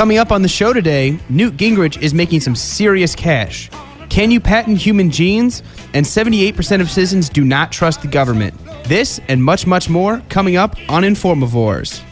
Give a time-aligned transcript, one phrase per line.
[0.00, 3.68] Coming up on the show today, Newt Gingrich is making some serious cash.
[4.08, 5.62] Can you patent human genes?
[5.92, 8.54] And 78% of citizens do not trust the government.
[8.84, 12.02] This and much, much more coming up on Informavores.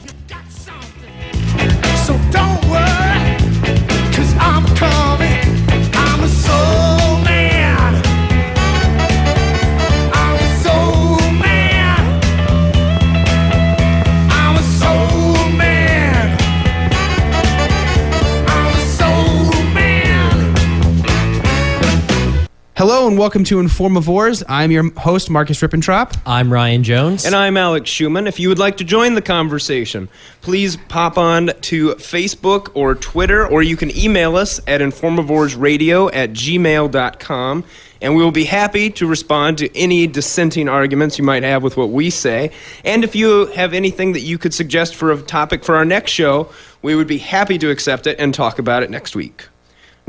[22.79, 24.45] Hello and welcome to Informavores.
[24.49, 26.17] I'm your host, Marcus Rippentrop.
[26.25, 27.25] I'm Ryan Jones.
[27.25, 28.29] And I'm Alex Schumann.
[28.29, 30.09] If you would like to join the conversation,
[30.43, 36.31] please pop on to Facebook or Twitter, or you can email us at informavoresradio at
[36.31, 37.65] gmail.com.
[38.01, 41.77] And we will be happy to respond to any dissenting arguments you might have with
[41.77, 42.53] what we say.
[42.85, 46.13] And if you have anything that you could suggest for a topic for our next
[46.13, 49.49] show, we would be happy to accept it and talk about it next week.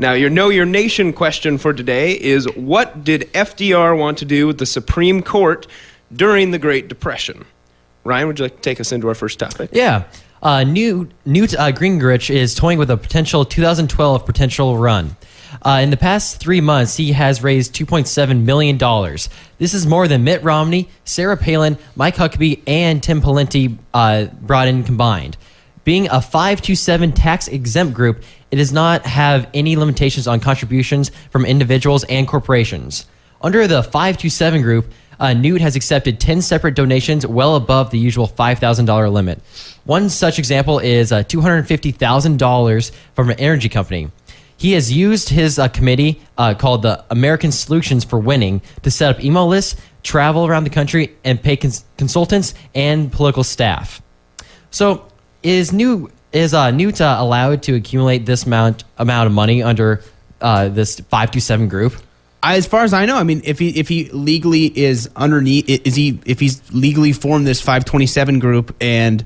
[0.00, 4.46] Now, your Know Your Nation question for today is What did FDR want to do
[4.46, 5.66] with the Supreme Court
[6.10, 7.44] during the Great Depression?
[8.04, 9.68] Ryan, would you like to take us into our first topic?
[9.74, 10.04] yeah.
[10.42, 15.16] Uh, Newt, Newt uh, Gingrich is toying with a potential 2012 potential run.
[15.60, 18.78] Uh, in the past three months, he has raised $2.7 million.
[19.58, 24.68] This is more than Mitt Romney, Sarah Palin, Mike Huckabee, and Tim Pawlenty uh, brought
[24.68, 25.36] in combined.
[25.84, 31.44] Being a 527 tax exempt group, it does not have any limitations on contributions from
[31.44, 33.06] individuals and corporations.
[33.40, 34.86] Under the 527 group,
[35.18, 39.40] uh, Newt has accepted 10 separate donations well above the usual $5,000 limit.
[39.84, 44.10] One such example is uh, $250,000 from an energy company.
[44.56, 49.14] He has used his uh, committee uh, called the American Solutions for Winning to set
[49.14, 54.02] up email lists, travel around the country, and pay cons- consultants and political staff.
[54.70, 55.06] So,
[55.42, 60.02] is new is uh, Newt uh, allowed to accumulate this amount amount of money under
[60.40, 61.94] uh, this five two seven group?
[62.42, 65.94] As far as I know, I mean, if he if he legally is underneath, is
[65.94, 69.24] he if he's legally formed this 527 group and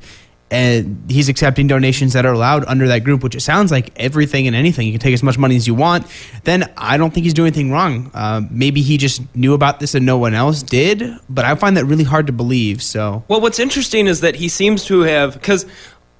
[0.51, 4.47] and he's accepting donations that are allowed under that group, which it sounds like everything
[4.47, 4.87] and anything.
[4.87, 6.07] You can take as much money as you want.
[6.45, 8.11] Then I don't think he's doing anything wrong.
[8.15, 11.77] Uh, maybe he just knew about this and no one else did, but I find
[11.77, 12.83] that really hard to believe.
[12.83, 15.67] So Well, what's interesting is that he seems to have, because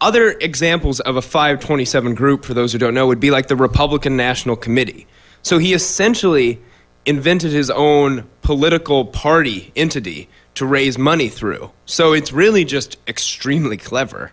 [0.05, 3.57] other examples of a 527 group, for those who don't know, would be like the
[3.57, 5.07] Republican National Committee.
[5.43, 6.61] So he essentially
[7.07, 11.71] invented his own political party entity to raise money through.
[11.87, 14.33] So it's really just extremely clever.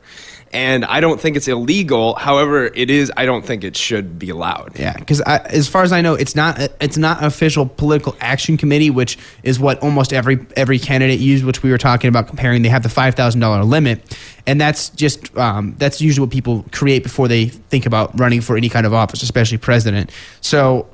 [0.53, 2.15] And I don't think it's illegal.
[2.15, 3.11] However, it is.
[3.15, 4.77] I don't think it should be allowed.
[4.77, 8.57] Yeah, because as far as I know, it's not it's not an official political action
[8.57, 11.45] committee, which is what almost every every candidate used.
[11.45, 12.63] Which we were talking about comparing.
[12.63, 16.65] They have the five thousand dollar limit, and that's just um, that's usually what people
[16.71, 20.11] create before they think about running for any kind of office, especially president.
[20.41, 20.89] So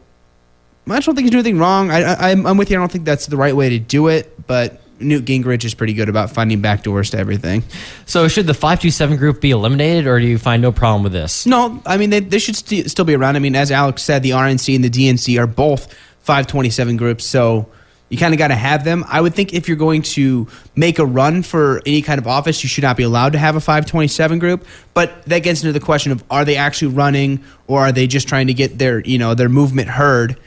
[0.87, 1.91] I don't think he's doing anything wrong.
[1.91, 2.77] I, I, I'm with you.
[2.77, 5.93] I don't think that's the right way to do it, but Newt Gingrich is pretty
[5.93, 7.63] good about finding backdoors to everything.
[8.05, 11.03] So, should the five two seven group be eliminated, or do you find no problem
[11.03, 11.45] with this?
[11.45, 13.35] No, I mean they, they should st- still be around.
[13.35, 17.69] I mean, as Alex said, the RNC and the DNC are both 527 groups, so
[18.09, 19.03] you kind of got to have them.
[19.07, 22.63] I would think if you're going to make a run for any kind of office,
[22.63, 24.65] you should not be allowed to have a 527 group.
[24.93, 28.27] But that gets into the question of are they actually running, or are they just
[28.27, 30.39] trying to get their you know their movement heard,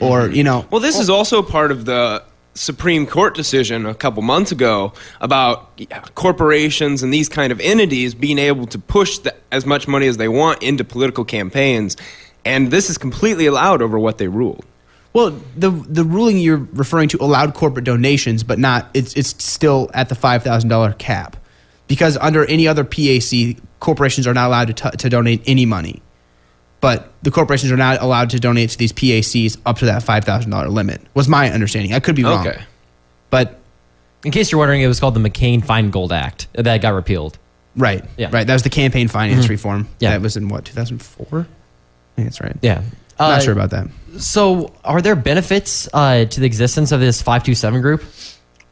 [0.00, 0.34] or mm-hmm.
[0.34, 0.66] you know?
[0.70, 2.24] Well, this is oh also part of the
[2.58, 5.80] Supreme Court decision a couple months ago about
[6.14, 10.16] corporations and these kind of entities being able to push the, as much money as
[10.16, 11.96] they want into political campaigns.
[12.44, 14.64] And this is completely allowed over what they ruled.
[15.12, 19.90] Well, the the ruling you're referring to allowed corporate donations, but not it's it's still
[19.94, 21.36] at the five thousand dollar cap,
[21.86, 26.02] because under any other PAC, corporations are not allowed to t- to donate any money,
[26.80, 30.24] but the corporations are not allowed to donate to these PACs up to that five
[30.24, 31.00] thousand dollar limit.
[31.14, 31.92] Was my understanding.
[31.92, 32.46] I could be wrong.
[32.46, 32.60] Okay.
[33.30, 33.58] but
[34.24, 37.38] In case you're wondering, it was called the McCain Feingold Act that got repealed.
[37.76, 38.30] right, Yeah.
[38.32, 38.46] right.
[38.46, 39.88] That was the campaign finance reform.
[40.00, 40.10] Yeah.
[40.10, 41.40] that was in what two thousand four.
[41.40, 42.56] I think that's right.
[42.62, 42.82] Yeah.
[43.20, 43.88] Not Uh, sure about that.
[44.18, 48.02] So, are there benefits uh, to the existence of this 527 group?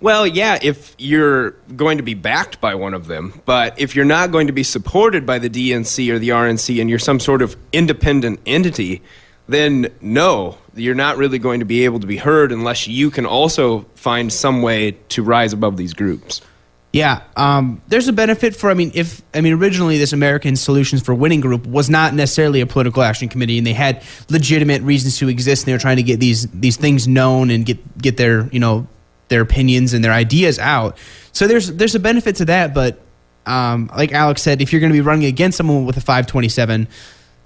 [0.01, 4.05] Well, yeah, if you're going to be backed by one of them, but if you're
[4.05, 7.41] not going to be supported by the DNC or the RNC and you're some sort
[7.41, 9.03] of independent entity,
[9.49, 13.25] then no, you're not really going to be able to be heard unless you can
[13.25, 16.43] also find some way to rise above these groups.
[16.93, 18.71] Yeah, um, there's a benefit for.
[18.71, 22.63] I mean, if I mean originally this American Solutions for Winning group was not necessarily
[22.63, 25.99] a political action committee, and they had legitimate reasons to exist, and they were trying
[25.99, 28.87] to get these these things known and get get their you know
[29.29, 30.97] their opinions and their ideas out.
[31.33, 33.01] So there's there's a benefit to that, but
[33.47, 36.89] um, like Alex said, if you're going to be running against someone with a 527,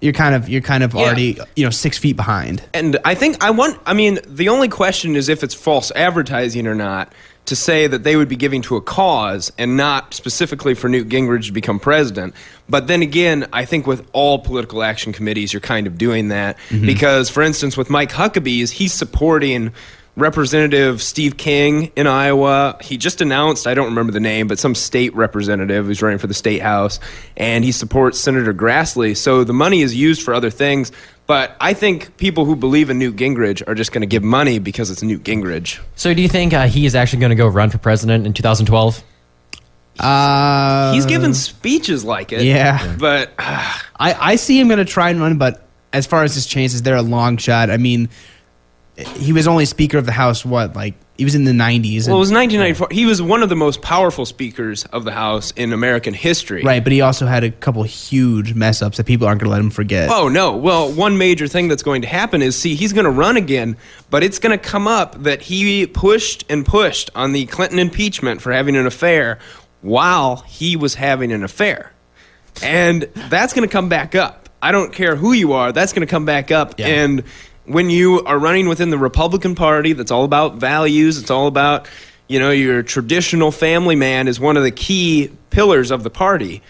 [0.01, 2.63] you're kind of you're kind of already you know six feet behind.
[2.73, 3.79] And I think I want.
[3.85, 7.13] I mean, the only question is if it's false advertising or not.
[7.47, 11.09] To say that they would be giving to a cause and not specifically for Newt
[11.09, 12.35] Gingrich to become president.
[12.69, 16.59] But then again, I think with all political action committees, you're kind of doing that
[16.71, 19.73] because, for instance, with Mike Huckabee's, he's supporting
[20.21, 22.77] Representative Steve King in Iowa.
[22.81, 26.27] He just announced, I don't remember the name, but some state representative who's running for
[26.27, 27.01] the state house,
[27.37, 29.17] and he supports Senator Grassley.
[29.17, 30.93] So the money is used for other things.
[31.27, 34.59] But I think people who believe in Newt Gingrich are just going to give money
[34.59, 35.79] because it's Newt Gingrich.
[35.95, 38.33] So do you think uh, he is actually going to go run for president in
[38.33, 39.03] 2012?
[39.99, 42.43] Uh, He's given speeches like it.
[42.43, 42.97] yeah.
[42.99, 46.47] But I, I see him going to try and run, but as far as his
[46.47, 47.71] chances, they're a long shot.
[47.71, 48.09] I mean,
[49.09, 50.45] he was only Speaker of the House.
[50.45, 52.89] What like he was in the nineties, well, it was 1994.
[52.91, 56.63] He was one of the most powerful speakers of the House in American history.
[56.63, 56.83] right?
[56.83, 59.61] But he also had a couple huge mess ups that people aren't going to let
[59.61, 60.09] him forget.
[60.11, 60.57] Oh no!
[60.57, 63.77] Well, one major thing that's going to happen is see he's going to run again,
[64.09, 68.41] but it's going to come up that he pushed and pushed on the Clinton impeachment
[68.41, 69.39] for having an affair
[69.83, 71.93] while he was having an affair,
[72.63, 74.49] and that's going to come back up.
[74.63, 76.79] I don't care who you are; that's going to come back up.
[76.79, 76.87] Yeah.
[76.87, 77.25] And
[77.73, 81.19] when you are running within the Republican Party, that's all about values.
[81.19, 81.89] It's all about
[82.29, 86.63] you know your traditional family man is one of the key pillars of the party.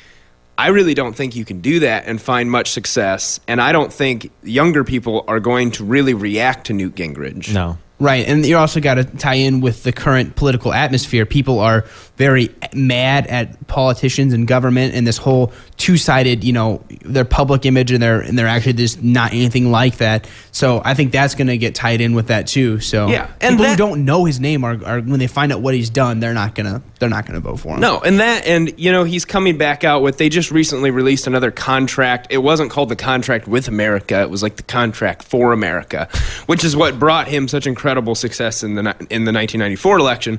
[0.61, 3.41] I really don't think you can do that and find much success.
[3.49, 7.55] And I don't think younger people are going to really react to Newt Gingrich.
[7.55, 7.79] No.
[7.99, 11.27] Right, and you also got to tie in with the current political atmosphere.
[11.27, 11.85] People are
[12.21, 17.91] very mad at politicians and government, and this whole two-sided, you know, their public image
[17.93, 20.29] and their and they're actually just not anything like that.
[20.53, 22.79] So I think that's going to get tied in with that too.
[22.81, 25.51] So Yeah, and people that- who don't know his name are, are when they find
[25.51, 27.81] out what he's done, they're not gonna they're not gonna vote for him.
[27.81, 30.19] No, and that, and you know, he's coming back out with.
[30.19, 32.27] They just recently released another contract.
[32.29, 34.21] It wasn't called the contract with America.
[34.21, 36.07] It was like the contract for America,
[36.45, 40.39] which is what brought him such incredible success in the in the 1994 election.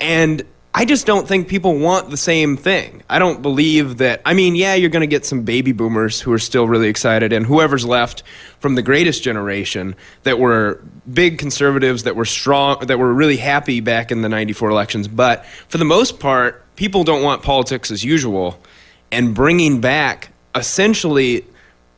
[0.00, 0.42] And
[0.72, 3.02] I just don't think people want the same thing.
[3.10, 4.22] I don't believe that.
[4.24, 7.32] I mean, yeah, you're going to get some baby boomers who are still really excited,
[7.32, 8.22] and whoever's left
[8.60, 10.80] from the greatest generation that were
[11.12, 15.08] big conservatives, that were strong, that were really happy back in the 94 elections.
[15.08, 18.60] But for the most part, people don't want politics as usual.
[19.10, 21.44] And bringing back essentially,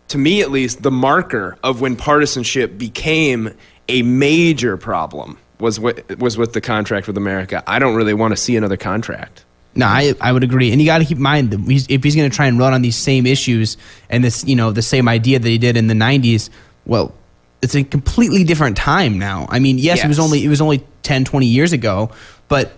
[0.08, 3.54] to me at least, the marker of when partisanship became
[3.88, 7.62] a major problem was what was with the contract with America.
[7.66, 9.44] I don't really want to see another contract.
[9.74, 12.04] No, I, I would agree, and you got to keep in mind that he's, if
[12.04, 13.78] he's going to try and run on these same issues
[14.10, 16.50] and this you know the same idea that he did in the '90s,
[16.84, 17.14] well,
[17.62, 19.46] it's a completely different time now.
[19.48, 22.10] I mean, yes, it was only it was only 10, 20 years ago,
[22.48, 22.72] but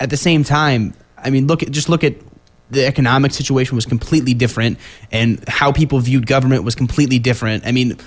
[0.00, 2.14] at the same time, I mean, look at just look at
[2.70, 4.78] the economic situation was completely different,
[5.12, 7.66] and how people viewed government was completely different.
[7.66, 7.98] I mean.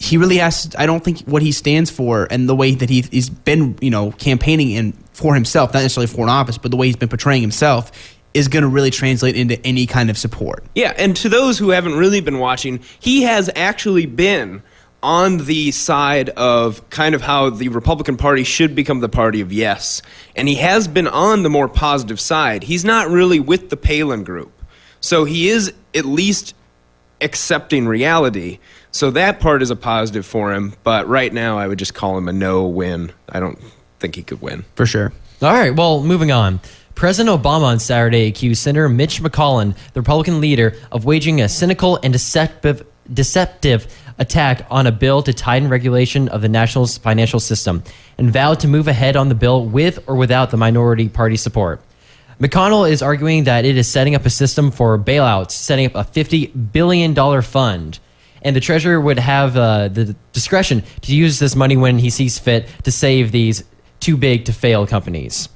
[0.00, 0.74] He really has.
[0.78, 3.90] I don't think what he stands for and the way that he, he's been, you
[3.90, 7.10] know, campaigning in for himself, not necessarily for an office, but the way he's been
[7.10, 7.92] portraying himself,
[8.32, 10.64] is going to really translate into any kind of support.
[10.74, 14.62] Yeah, and to those who haven't really been watching, he has actually been
[15.02, 19.52] on the side of kind of how the Republican Party should become the party of
[19.52, 20.02] yes.
[20.36, 22.62] And he has been on the more positive side.
[22.62, 24.52] He's not really with the Palin group.
[25.00, 26.54] So he is at least
[27.20, 28.58] accepting reality.
[28.92, 30.74] So that part is a positive for him.
[30.82, 33.12] But right now, I would just call him a no win.
[33.28, 33.58] I don't
[33.98, 34.64] think he could win.
[34.74, 35.12] For sure.
[35.42, 36.60] All right, well, moving on.
[36.94, 41.98] President Obama on Saturday accused Senator Mitch McConnell, the Republican leader, of waging a cynical
[42.02, 43.86] and deceptive, deceptive
[44.18, 47.82] attack on a bill to tighten regulation of the national's financial system
[48.18, 51.80] and vowed to move ahead on the bill with or without the minority party support.
[52.38, 56.04] McConnell is arguing that it is setting up a system for bailouts, setting up a
[56.04, 57.98] $50 billion fund.
[58.42, 62.38] And the treasurer would have uh, the discretion to use this money when he sees
[62.38, 63.64] fit to save these
[64.00, 65.48] too big to fail companies.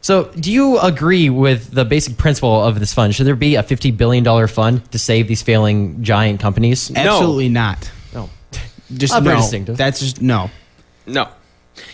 [0.00, 3.14] So, do you agree with the basic principle of this fund?
[3.14, 6.90] Should there be a $50 billion fund to save these failing giant companies?
[6.94, 7.88] Absolutely not.
[8.12, 8.28] No.
[8.92, 9.40] Just Uh, very no.
[9.42, 9.76] distinctive.
[9.76, 10.50] That's just no.
[11.06, 11.28] No.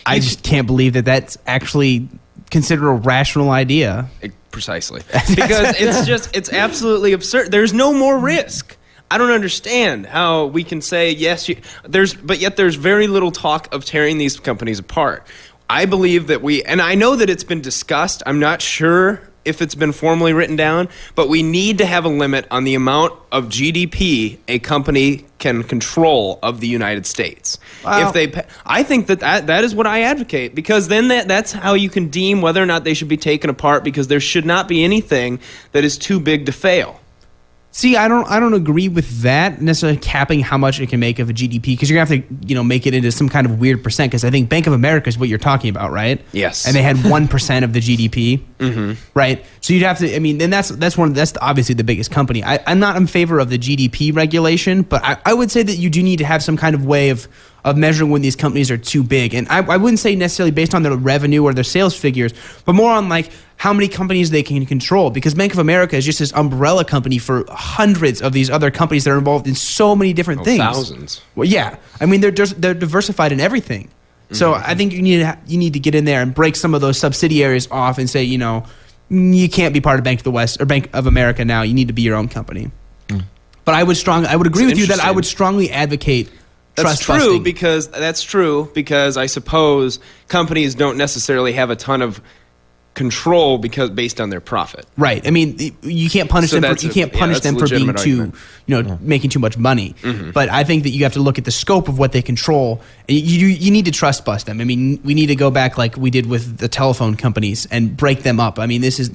[0.07, 2.09] I just can't believe that that's actually
[2.49, 4.09] considered a rational idea.
[4.49, 5.01] Precisely.
[5.35, 7.51] Because it's just, it's absolutely absurd.
[7.51, 8.75] There's no more risk.
[9.11, 13.31] I don't understand how we can say, yes, you, there's, but yet there's very little
[13.31, 15.25] talk of tearing these companies apart.
[15.69, 18.23] I believe that we, and I know that it's been discussed.
[18.25, 22.09] I'm not sure if it's been formally written down, but we need to have a
[22.09, 27.57] limit on the amount of GDP a company can control of the United States.
[27.83, 28.07] Wow.
[28.07, 31.51] If they, I think that, that that is what I advocate because then that, that's
[31.51, 34.45] how you can deem whether or not they should be taken apart because there should
[34.45, 35.39] not be anything
[35.71, 36.99] that is too big to fail.
[37.71, 41.19] See, I don't, I don't agree with that necessarily capping how much it can make
[41.19, 43.45] of a GDP because you're gonna have to, you know, make it into some kind
[43.45, 44.09] of weird percent.
[44.09, 46.19] Because I think Bank of America is what you're talking about, right?
[46.31, 46.65] Yes.
[46.65, 48.93] And they had one percent of the GDP, mm-hmm.
[49.13, 49.45] right?
[49.61, 50.15] So you'd have to.
[50.15, 51.13] I mean, and that's that's one.
[51.13, 52.43] That's obviously the biggest company.
[52.43, 55.75] I, I'm not in favor of the GDP regulation, but I, I would say that
[55.75, 57.27] you do need to have some kind of way of
[57.65, 59.33] of measuring when these companies are too big.
[59.33, 62.33] And I, I wouldn't say necessarily based on their revenue or their sales figures,
[62.65, 65.09] but more on like how many companies they can control.
[65.09, 69.03] Because Bank of America is just this umbrella company for hundreds of these other companies
[69.03, 70.59] that are involved in so many different Oh, things.
[70.59, 71.21] thousands.
[71.35, 71.75] Well, yeah.
[71.99, 73.89] I mean, they're dis- they're diversified in everything.
[74.31, 74.63] So Mm-hmm.
[74.71, 76.81] I think you need to you need to get in there and break some of
[76.81, 78.63] those subsidiaries off and say, you know,
[79.11, 81.63] "Mm, you can't be part of Bank of the West or Bank of America now.
[81.63, 82.69] You need to be your own company.
[83.65, 86.29] But I would strong I would agree It's with you that I would strongly advocate
[86.83, 87.43] That's trust busting.
[87.43, 92.21] because that's true because I suppose companies don't necessarily have a ton of
[92.95, 94.85] control because based on their profit.
[94.97, 95.25] Right.
[95.25, 96.75] I mean, you can't punish So them.
[96.75, 98.35] For, you can't yeah, punish a them for being too, argument.
[98.65, 99.95] you know, making too much money.
[100.01, 100.31] Mm-hmm.
[100.31, 102.81] But I think that you have to look at the scope of what they control.
[103.07, 104.59] And you you need to trust bust them.
[104.59, 107.95] I mean, we need to go back like we did with the telephone companies and
[107.95, 108.59] break them up.
[108.59, 109.11] I mean, this is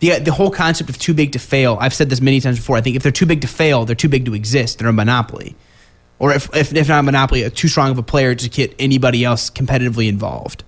[0.00, 1.78] the the whole concept of too big to fail.
[1.80, 2.76] I've said this many times before.
[2.76, 4.78] I think if they're too big to fail, they're too big to exist.
[4.80, 5.54] They're a monopoly.
[6.18, 8.74] Or if, if, if not a monopoly, a too strong of a player to get
[8.78, 10.64] anybody else competitively involved.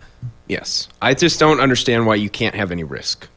[0.49, 0.89] Yes.
[1.03, 3.29] I just don't understand why you can't have any risk.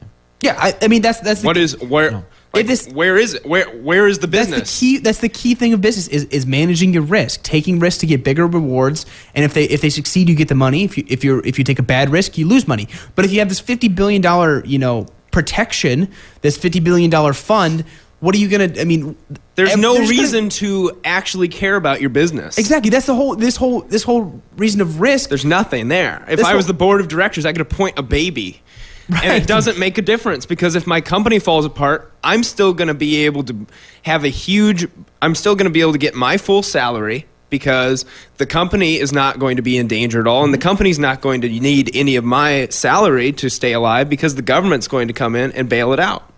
[0.42, 3.46] Yeah, I, I mean that's that's the What is where like, this- where is it?
[3.46, 4.60] Where where is the business?
[4.60, 4.98] That's the key.
[4.98, 8.24] That's the key thing of business is, is managing your risk, taking risks to get
[8.24, 9.06] bigger rewards.
[9.34, 10.84] And if they if they succeed, you get the money.
[10.84, 12.90] If you if you if you take a bad risk, you lose money.
[13.16, 17.34] But if you have this fifty billion dollar you know protection, this fifty billion dollar
[17.34, 17.86] fund,
[18.24, 18.72] what are you gonna?
[18.80, 19.18] I mean,
[19.56, 22.58] There's no they're just gonna- reason to actually care about your business.
[22.58, 22.90] exactly.
[22.90, 25.28] That's the whole this whole this whole reason of risk.
[25.28, 26.24] There's nothing there.
[26.30, 28.62] If I was the board of directors, I could appoint a baby.
[29.10, 32.88] And it doesn't make a difference because if my company falls apart, I'm still going
[32.88, 33.68] to be able to
[34.04, 34.88] have a huge,
[35.22, 38.06] I'm still going to be able to get my full salary because
[38.38, 40.46] the company is not going to be in danger at all.
[40.46, 40.70] And the mm-hmm.
[40.70, 44.88] company's not going to need any of my salary to stay alive because the government's
[44.88, 46.33] going to come in and bail it out.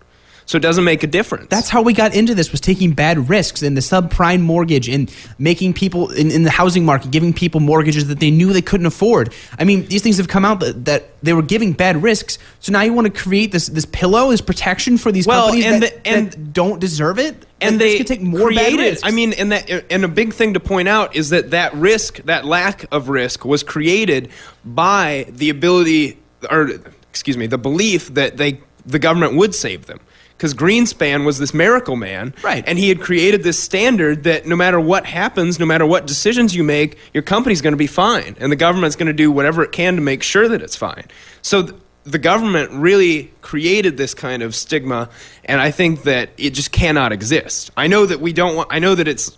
[0.48, 1.48] So it doesn't make a difference.
[1.50, 5.12] That's how we got into this was taking bad risks in the subprime mortgage and
[5.40, 8.86] making people in, in the housing market giving people mortgages that they knew they couldn't
[8.86, 9.34] afford.
[9.58, 12.38] I mean, these things have come out that, that they were giving bad risks.
[12.60, 15.64] So now you want to create this this pillow, this protection for these Well, companies
[15.66, 17.44] and that, the- and- that don't deserve it.
[17.60, 19.02] and That they could take more bad risks.
[19.04, 22.22] I mean, and that and a big thing to point out is that that risk,
[22.26, 24.28] that lack of risk, was created
[24.64, 26.70] by the ability, or
[27.10, 29.98] excuse me, the belief that they the government would save them.
[30.36, 32.62] Because Greenspan was this miracle man, Right.
[32.66, 36.54] And he had created this standard that no matter what happens, no matter what decisions
[36.54, 39.62] you make, your company's going to be fine, and the government's going to do whatever
[39.62, 41.06] it can to make sure that it's fine.
[41.42, 41.62] So.
[41.62, 41.74] Th-
[42.06, 45.10] the government really created this kind of stigma
[45.44, 48.78] and i think that it just cannot exist i know that we don't want i
[48.78, 49.36] know that it's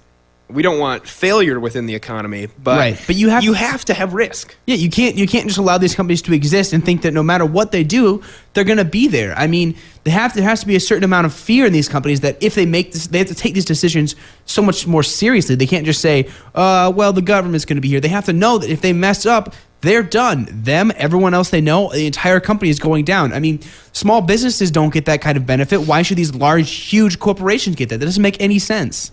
[0.50, 3.84] we don't want failure within the economy but Right, but you have you to- have
[3.86, 6.84] to have risk Yeah, you can't you can't just allow these companies to exist and
[6.84, 8.22] think that no matter what they do,
[8.54, 9.34] they're going to be there.
[9.36, 9.74] I mean,
[10.04, 12.36] they have there has to be a certain amount of fear in these companies that
[12.42, 15.54] if they make this, they have to take these decisions so much more seriously.
[15.54, 18.32] They can't just say, uh, "Well, the government's going to be here." They have to
[18.32, 20.48] know that if they mess up, they're done.
[20.50, 23.32] Them, everyone else they know, the entire company is going down.
[23.32, 23.60] I mean,
[23.92, 25.82] small businesses don't get that kind of benefit.
[25.82, 27.98] Why should these large, huge corporations get that?
[27.98, 29.12] That doesn't make any sense.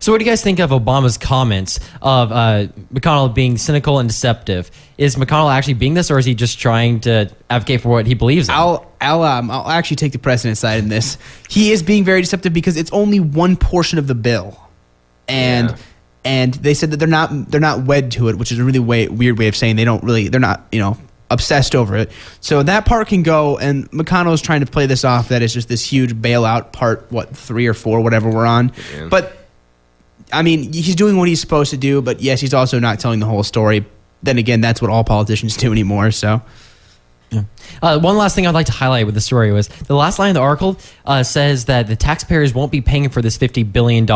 [0.00, 4.08] So, what do you guys think of Obama's comments of uh, McConnell being cynical and
[4.08, 4.70] deceptive?
[4.98, 8.14] Is McConnell actually being this, or is he just trying to advocate for what he
[8.14, 8.54] believes in?
[8.54, 11.18] I'll I'll um, I'll actually take the precedent side in this.
[11.48, 14.60] He is being very deceptive because it's only one portion of the bill,
[15.28, 15.76] and Yeah.
[16.24, 18.78] And they said that they're not they're not wed to it, which is a really
[18.78, 20.96] way, weird way of saying they don't really they're not you know
[21.30, 22.12] obsessed over it.
[22.40, 25.54] So that part can go, and McConnell is trying to play this off that it's
[25.54, 29.06] just this huge bailout part, what three or four, whatever we're on, Yeah.
[29.08, 29.38] but.
[30.32, 33.20] I mean, he's doing what he's supposed to do, but yes, he's also not telling
[33.20, 33.84] the whole story.
[34.22, 36.10] Then again, that's what all politicians do anymore.
[36.10, 36.40] So,
[37.82, 40.30] Uh, one last thing I'd like to highlight with the story was the last line
[40.30, 44.06] of the article uh, says that the taxpayers won't be paying for this $50 billion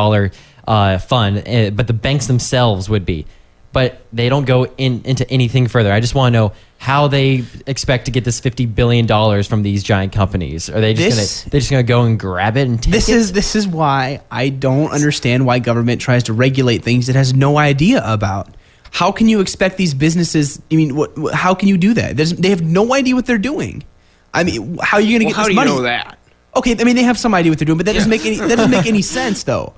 [0.68, 3.26] uh, fund, uh, but the banks themselves would be.
[3.72, 5.92] But they don't go in, into anything further.
[5.92, 9.06] I just want to know how they expect to get this $50 billion
[9.44, 10.70] from these giant companies.
[10.70, 12.92] Are they just This- gonna, they're just going to go and grab it and take
[12.92, 13.16] this it?
[13.16, 17.34] is this is why I don't understand why government tries to regulate things it has
[17.34, 18.48] no idea about.
[18.90, 20.62] How can you expect these businesses?
[20.72, 22.16] I mean, what, what- how can you do that?
[22.16, 23.84] There's, they have no idea what they're doing.
[24.32, 25.70] I mean, how are you going to well, get how this do you money?
[25.70, 26.18] know that
[26.56, 28.36] Okay, I mean they have some idea what they're doing, but that doesn't make any
[28.36, 29.74] that doesn't make any sense though.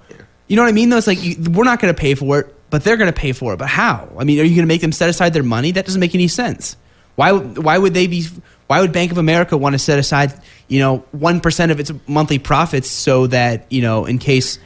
[0.50, 0.88] You know what I mean?
[0.88, 3.16] Though it's like you, we're not going to pay for it, but they're going to
[3.16, 3.58] pay for it.
[3.58, 4.08] But how?
[4.18, 5.70] I mean, are you going to make them set aside their money?
[5.70, 6.76] That doesn't make any sense.
[7.14, 7.30] Why?
[7.30, 8.26] Why would they be?
[8.66, 10.32] Why would Bank of America want to set aside,
[10.66, 14.58] you know, one percent of its monthly profits so that you know, in case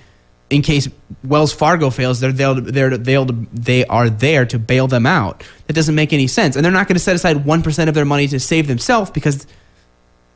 [0.49, 0.89] in case
[1.23, 5.45] Wells Fargo fails, they're they'll, they're they'll they are there to bail them out.
[5.67, 7.95] That doesn't make any sense, and they're not going to set aside one percent of
[7.95, 9.47] their money to save themselves because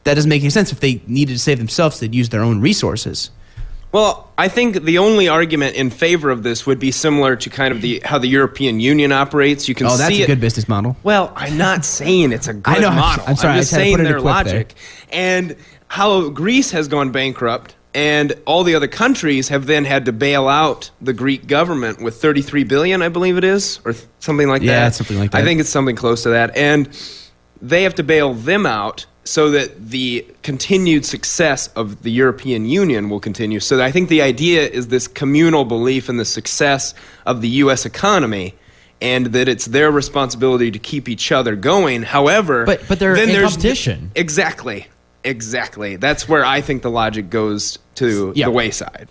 [0.05, 0.73] that doesn't make any sense.
[0.73, 3.31] If they needed to save themselves, they'd use their own resources.
[3.91, 7.73] Well, I think the only argument in favor of this would be similar to kind
[7.73, 9.69] of the how the European Union operates.
[9.69, 9.95] You can see.
[9.95, 10.97] Oh, that's a it- good business model.
[11.03, 13.25] Well, I'm not saying it's a good I know, I'm- model.
[13.27, 14.55] I'm sorry, I just saying put it in their quick there.
[14.55, 14.75] logic.
[15.11, 15.57] And
[15.89, 20.47] how Greece has gone bankrupt and all the other countries have then had to bail
[20.49, 24.81] out the Greek government with 33 billion, I believe it is, or something like Yeah,
[24.81, 24.87] that.
[24.89, 25.41] it's something like that.
[25.41, 26.55] I think it's something close to that.
[26.55, 26.89] And
[27.63, 33.11] they have to bail them out so that the continued success of the European Union
[33.11, 33.61] will continue.
[33.61, 36.95] So I think the idea is this communal belief in the success
[37.27, 37.85] of the U.S.
[37.85, 38.55] economy.
[39.01, 42.03] And that it's their responsibility to keep each other going.
[42.03, 44.11] However, But- but they're then in there's- competition.
[44.17, 44.89] Exactly,
[45.23, 45.95] exactly.
[45.95, 48.47] That's where I think the logic goes to Yeah.
[48.47, 49.07] the wayside.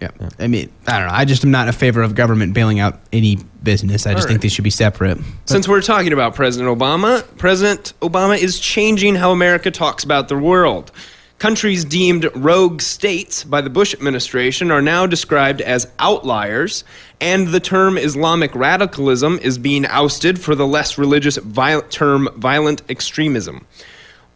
[0.00, 0.10] Yeah.
[0.38, 1.14] I mean, I don't know.
[1.14, 4.06] I just am not in favor of government bailing out any business.
[4.06, 4.42] I just All think right.
[4.42, 5.18] they should be separate.
[5.46, 10.36] Since we're talking about President Obama, President Obama is changing how America talks about the
[10.36, 10.92] world.
[11.38, 16.82] Countries deemed rogue states by the Bush administration are now described as outliers,
[17.20, 22.82] and the term Islamic radicalism is being ousted for the less religious viol- term violent
[22.88, 23.66] extremism.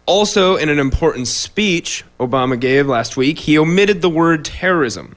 [0.04, 5.16] Also, in an important speech Obama gave last week, he omitted the word terrorism.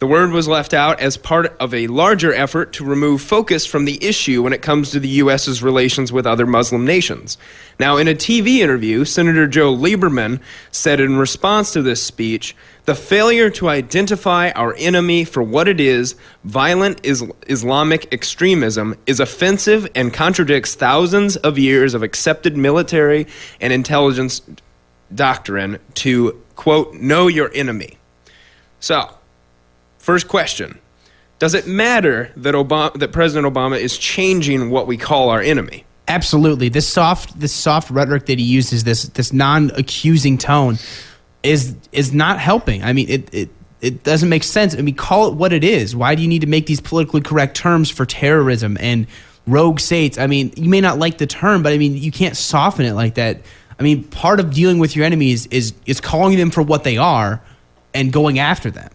[0.00, 3.84] The word was left out as part of a larger effort to remove focus from
[3.84, 7.36] the issue when it comes to the U.S.'s relations with other Muslim nations.
[7.78, 10.40] Now, in a TV interview, Senator Joe Lieberman
[10.70, 15.80] said in response to this speech, the failure to identify our enemy for what it
[15.80, 16.14] is,
[16.44, 23.26] violent is- Islamic extremism, is offensive and contradicts thousands of years of accepted military
[23.60, 24.40] and intelligence
[25.14, 27.98] doctrine to, quote, know your enemy.
[28.80, 29.10] So,
[30.00, 30.80] first question
[31.38, 35.84] Does it matter that, Obama, that President Obama is changing what we call our enemy?
[36.08, 36.68] Absolutely.
[36.68, 40.76] This soft this soft rhetoric that he uses, this this non accusing tone,
[41.44, 42.82] is is not helping.
[42.82, 44.76] I mean, it, it it doesn't make sense.
[44.76, 45.94] I mean, call it what it is.
[45.94, 49.06] Why do you need to make these politically correct terms for terrorism and
[49.46, 50.18] rogue states?
[50.18, 52.94] I mean, you may not like the term, but I mean, you can't soften it
[52.94, 53.40] like that.
[53.78, 56.96] I mean, part of dealing with your enemies is is calling them for what they
[56.96, 57.40] are
[57.94, 58.90] and going after them.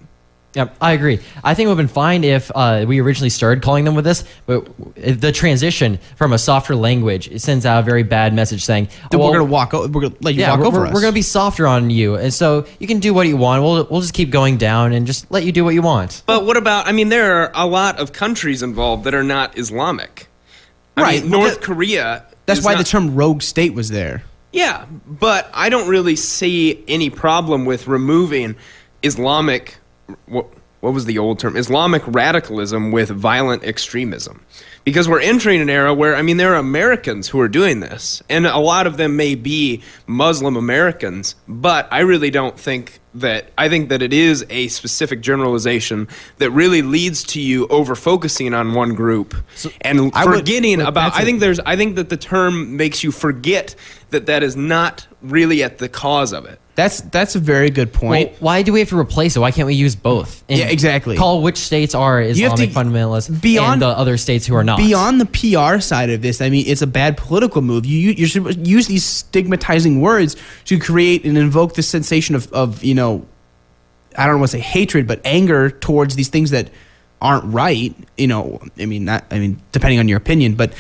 [0.56, 1.20] Yep, I agree.
[1.44, 4.06] I think it would have been fine if uh, we originally started calling them with
[4.06, 4.66] this, but
[4.96, 9.20] the transition from a softer language it sends out a very bad message saying, Then
[9.20, 9.74] well, we're gonna walk.
[9.74, 10.94] o- We're gonna let you yeah, walk we're, over we're, us.
[10.94, 13.64] we're going to be softer on you, and so you can do what you want.
[13.64, 16.24] We'll we'll just keep going down and just let you do what you want.
[16.26, 19.58] But what about, I mean, there are a lot of countries involved that are not
[19.58, 20.28] Islamic.
[20.98, 22.26] I Right, mean, well, North that- Korea.
[22.46, 24.24] That's is why the term rogue state was there.
[24.54, 28.56] Yeah, but I don't really see any problem with removing
[29.04, 29.78] Islamic.
[30.28, 30.48] What,
[30.82, 31.58] what was the old term?
[31.58, 34.42] Islamic radicalism with violent extremism.
[34.84, 38.22] Because we're entering an era where, I mean, there are Americans who are doing this,
[38.30, 43.50] and a lot of them may be Muslim Americans, but I really don't think that,
[43.58, 48.54] I think that it is a specific generalization that really leads to you over focusing
[48.54, 49.34] on one group
[49.82, 53.12] and I would- forgetting about, I think there's I think that the term makes you
[53.12, 53.76] forget
[54.12, 56.60] that that is not really at the cause of it.
[56.76, 58.32] That's that's a very good point.
[58.32, 59.40] Well, why do we have to replace it?
[59.40, 60.44] Why can't we use both?
[60.50, 61.16] And Yeah, exactly.
[61.16, 64.78] Call which states are Islamic fundamentalists beyond- and the other states who are not.
[64.78, 67.86] Beyond the PR side of this, I mean, it's a bad political move.
[67.86, 70.36] You you, should use these stigmatizing words
[70.66, 73.26] to create and invoke this sensation of, of you know,
[74.18, 76.70] I don't want to say hatred, but anger towards these things that
[77.22, 77.96] aren't right.
[78.18, 80.74] You know, I mean, not I mean, depending on your opinion, but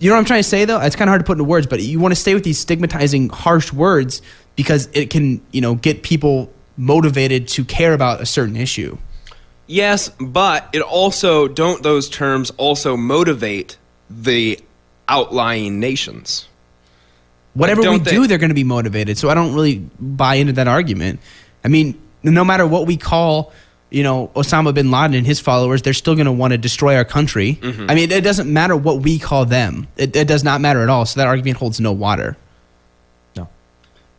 [0.00, 0.80] you know what I'm trying to say though.
[0.80, 2.58] It's kind of hard to put into words, but you want to stay with these
[2.58, 4.20] stigmatizing, harsh words
[4.56, 8.98] because it can you know get people motivated to care about a certain issue.
[9.66, 13.78] Yes, but it also don't those terms also motivate
[14.10, 14.58] the
[15.08, 16.48] outlying nations.
[17.54, 19.16] whatever we they- do, they're going to be motivated.
[19.16, 21.20] So I don't really buy into that argument.
[21.64, 23.52] I mean, no matter what we call,
[23.90, 26.96] you know, Osama bin Laden and his followers, they're still going to want to destroy
[26.96, 27.58] our country.
[27.62, 27.90] Mm-hmm.
[27.90, 29.86] I mean, it doesn't matter what we call them.
[29.96, 31.06] It, it does not matter at all.
[31.06, 32.36] So that argument holds no water.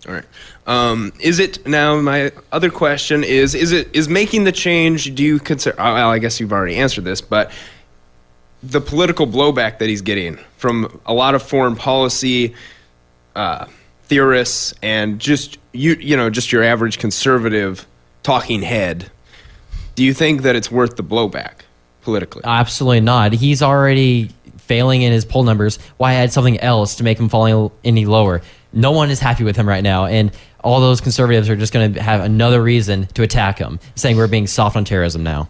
[0.07, 0.25] All right.
[0.67, 1.99] Um, is it now?
[1.99, 5.13] My other question is: Is it is making the change?
[5.15, 5.75] Do you consider?
[5.79, 7.51] oh, Well, I guess you've already answered this, but
[8.63, 12.55] the political blowback that he's getting from a lot of foreign policy
[13.35, 13.65] uh,
[14.03, 17.85] theorists and just you, you know, just your average conservative
[18.23, 19.11] talking head.
[19.95, 21.61] Do you think that it's worth the blowback
[22.01, 22.41] politically?
[22.43, 23.33] Absolutely not.
[23.33, 25.77] He's already failing in his poll numbers.
[25.97, 28.41] Why add something else to make him fall any- any lower?
[28.75, 30.31] No one is happy with him right now, and
[30.63, 34.27] all those conservatives are just going to have another reason to attack him, saying we're
[34.27, 35.49] being soft on terrorism now.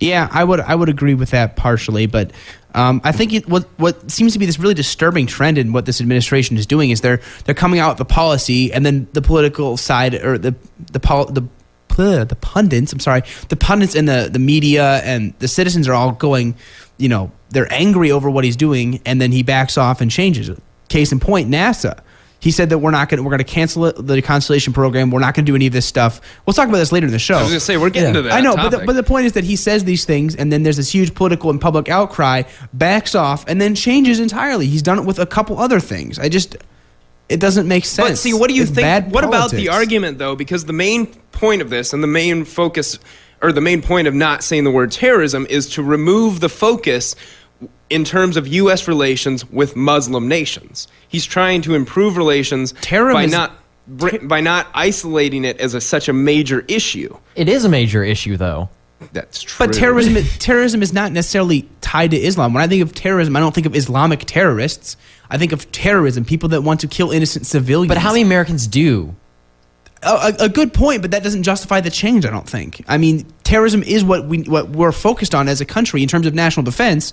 [0.00, 2.32] Yeah, I would I would agree with that partially, but
[2.74, 5.86] um, I think it, what what seems to be this really disturbing trend in what
[5.86, 9.22] this administration is doing is they're they're coming out with the policy, and then the
[9.22, 10.54] political side or the
[10.92, 11.42] the pol- the
[11.96, 16.10] the pundits, I'm sorry, the pundits and the the media and the citizens are all
[16.12, 16.56] going,
[16.98, 20.48] you know, they're angry over what he's doing, and then he backs off and changes
[20.48, 20.60] it.
[20.88, 22.00] Case in point, NASA.
[22.44, 25.10] He said that we're not going to we're going to cancel it, the Constellation program.
[25.10, 26.20] We're not going to do any of this stuff.
[26.44, 27.36] We'll talk about this later in the show.
[27.38, 28.20] I was gonna say we're getting Yeah.
[28.20, 28.32] to that.
[28.34, 30.62] I know, but the, but the point is that he says these things, and then
[30.62, 32.42] there's this huge political and public outcry,
[32.74, 34.66] backs off, and then changes entirely.
[34.66, 36.18] He's done it with a couple other things.
[36.18, 36.58] I just,
[37.30, 38.10] it doesn't make sense.
[38.10, 38.84] But see, what do you It's think?
[38.84, 40.36] bad What about the argument, though?
[40.36, 42.98] Because the main point of this and the main focus,
[43.40, 47.16] or the main point of not saying the word terrorism, is to remove the focus
[47.90, 48.88] in terms of U.S.
[48.88, 50.88] relations with Muslim nations.
[51.08, 53.52] He's trying to improve relations Terrorism by not
[54.22, 57.14] by not isolating it as a, such a major issue.
[57.36, 58.70] It is a major issue, though.
[59.12, 59.66] That's true.
[59.66, 62.54] But terrorism, terrorism is not necessarily tied to Islam.
[62.54, 64.96] When I think of terrorism, I don't think of Islamic terrorists.
[65.28, 67.88] I think of terrorism, people that want to kill innocent civilians.
[67.88, 69.14] But how many Americans do?
[70.04, 72.24] a, a- a good point, but that doesn't justify the change.
[72.26, 72.84] I don't think.
[72.88, 76.26] I mean, terrorism is what we what we're focused on as a country in terms
[76.26, 77.12] of national defense,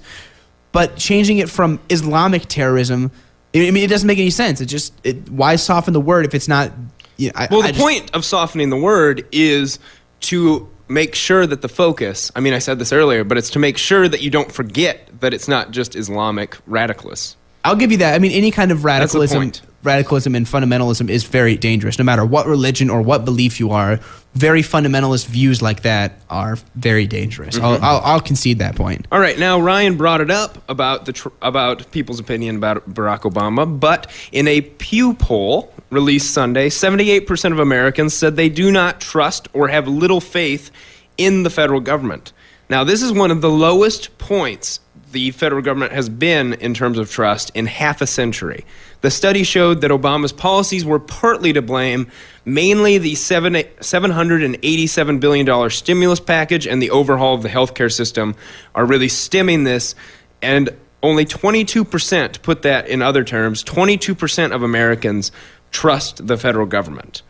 [0.72, 3.12] but changing it from Islamic terrorism,
[3.54, 4.62] I mean, it doesn't make any sense.
[4.62, 6.72] It just it, why soften the word if it's not?
[7.18, 9.80] You know, I, Well, the just- point of softening the word is
[10.22, 13.60] to make sure that the focus, I mean, I said this earlier, but it's to
[13.60, 17.36] make sure that you don't forget that it's not just Islamic radicalists.
[17.64, 18.14] I'll give you that.
[18.16, 19.62] I mean, any kind of radicalism, point.
[19.84, 21.98] Radicalism and fundamentalism is very dangerous.
[21.98, 24.00] No matter what religion or what belief you are,
[24.34, 27.58] very fundamentalist views like that are very dangerous.
[27.58, 27.84] I'll, mm-hmm.
[27.84, 29.08] I'll, I'll concede that point.
[29.12, 33.22] All right, now Ryan brought it up about the tr- about people's opinion about Barack
[33.22, 39.02] Obama, but in a Pew poll released Sunday, 78% of Americans said they do not
[39.02, 40.72] trust or have little faith
[41.18, 42.32] in the federal government.
[42.70, 44.80] Now, this is one of the lowest points
[45.12, 48.66] the federal government has been in terms of trust in half a century.
[49.02, 52.08] The study showed that Obama's policies were partly to blame,
[52.46, 58.36] mainly the seven, $787 billion stimulus package and the overhaul of the healthcare system
[58.76, 59.96] are really stemming this.
[60.42, 60.70] And
[61.04, 65.32] only 22%, to put that in other terms, 22% of Americans
[65.72, 67.24] trust the federal government.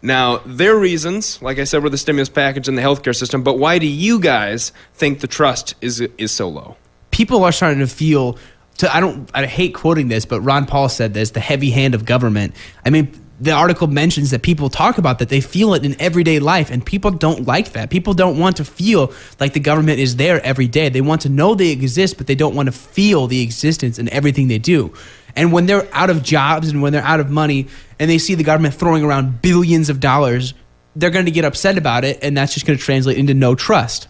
[0.00, 3.58] Now, their reasons, like I said, were the stimulus package and the healthcare system, but
[3.58, 6.76] why do you guys think the trust is, is so low?
[7.10, 8.38] people are starting to feel
[8.80, 11.94] to I don't I hate quoting this, but Ron Paul said this, the heavy hand
[11.94, 12.54] of government.
[12.84, 16.38] I mean, the article mentions that people talk about that they feel it in everyday
[16.38, 17.88] life and people don't like that.
[17.88, 20.90] People don't want to feel like the government is there every day.
[20.90, 24.10] They want to know they exist, but they don't want to feel the existence in
[24.10, 24.92] everything they do.
[25.34, 28.34] And when they're out of jobs and when they're out of money and they see
[28.34, 30.52] the government throwing around billions of dollars,
[30.94, 33.54] they're going to get upset about it and that's just going to translate into no
[33.54, 34.08] trust.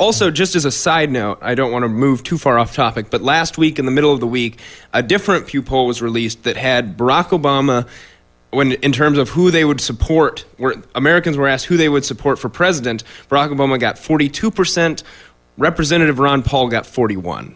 [0.00, 3.10] Also, just as a side note, I don't want to move too far off topic,
[3.10, 4.58] but last week, in the middle of the week,
[4.94, 7.86] a different Pew poll was released that had Barack Obama,
[8.50, 12.06] when in terms of who they would support, where Americans were asked who they would
[12.06, 15.02] support for president, Barack Obama got 42%,
[15.58, 17.54] Representative Ron Paul got 41.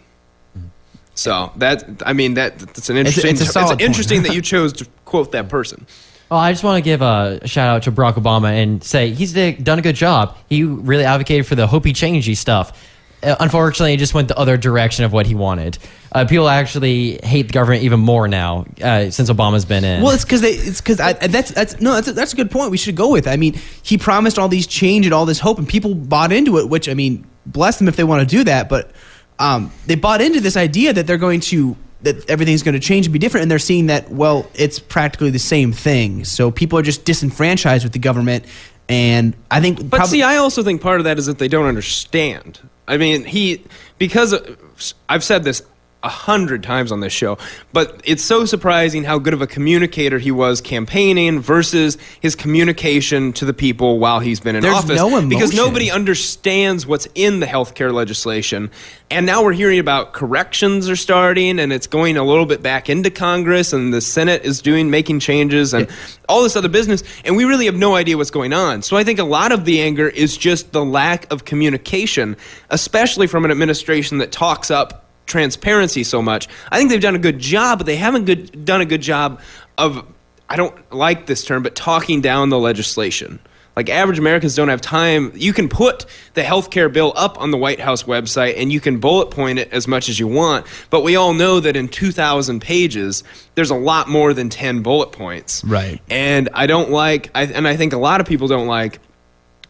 [1.15, 3.31] So that I mean that that's an It's a- interesting.
[3.31, 3.81] it's a solid point.
[3.81, 5.87] interesting that you chose to quote that person.
[6.29, 9.33] Well, I just want to give a shout out to Barack Obama and say he's
[9.33, 10.35] done a good job.
[10.49, 12.81] He really advocated for the Hopi changey stuff.
[13.21, 15.77] Uh, unfortunately, it just went the other direction of what he wanted.
[16.11, 20.01] Uh, people actually hate the government even more now uh, since Obama's been in.
[20.01, 20.43] Well, it's because.
[20.43, 21.93] It's because that's that's no.
[21.93, 22.71] That's a, that's a good point.
[22.71, 23.27] We should go with.
[23.27, 26.57] I mean, he promised all these change and all this hope, and people bought into
[26.59, 26.69] it.
[26.69, 28.69] Which I mean, bless them if they want to do that.
[28.69, 28.91] But
[29.39, 31.75] um, they bought into this idea that they're going to
[32.05, 35.29] that everything's going to change and be different, and they're seeing that well, it's practically
[35.29, 36.23] the same thing.
[36.23, 38.45] So people are just disenfranchised with the government,
[38.87, 39.89] and I think.
[39.89, 42.59] But see, I also think part of that is that they don't understand.
[42.87, 43.63] I mean, he
[43.97, 45.63] because of, I've said this
[46.05, 47.37] a hundred times on this show,
[47.73, 53.33] but it's so surprising how good of a communicator he was campaigning versus his communication
[53.33, 54.97] to the people while he's been in There's office.
[54.97, 58.69] no because nobody understands what's in the healthcare legislation,
[59.09, 62.89] and now we're hearing about corrections are starting, and it's going a little bit back
[62.89, 65.89] into Congress, and the Senate is doing making changes, and
[66.29, 68.83] all this other business, and we really have no idea what's going on.
[68.83, 72.37] So I think a lot of the anger is just the lack of communication,
[72.69, 76.47] especially from an administration that talks up transparency so much.
[76.71, 79.41] I think they've done a good job, but they haven't good, done a good job
[79.77, 80.05] of
[80.47, 83.39] I don't like this term, but talking down the legislation.
[83.75, 85.33] Like average Americans don't have time.
[85.35, 88.99] You can put the healthcare bill up on the White House website and you can
[88.99, 92.61] bullet point it as much as you want, but we all know that in 2000
[92.61, 93.23] pages
[93.55, 95.63] there's a lot more than 10 bullet points.
[95.65, 96.01] Right.
[96.09, 98.99] And I don't like I, and I think a lot of people don't like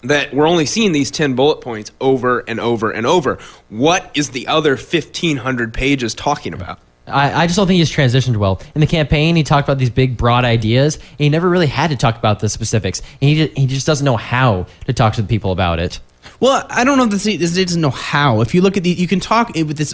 [0.07, 3.37] that we're only seeing these 10 bullet points over and over and over.
[3.69, 6.79] What is the other 1500 pages talking about?
[7.07, 8.61] I, I just don't think he's transitioned well.
[8.73, 11.91] In the campaign, he talked about these big, broad ideas, and he never really had
[11.91, 13.01] to talk about the specifics.
[13.21, 15.99] And he, ju- he just doesn't know how to talk to the people about it.
[16.39, 18.41] Well, I don't know if this, this doesn't know how.
[18.41, 19.93] If you look at the, you can talk eh, with this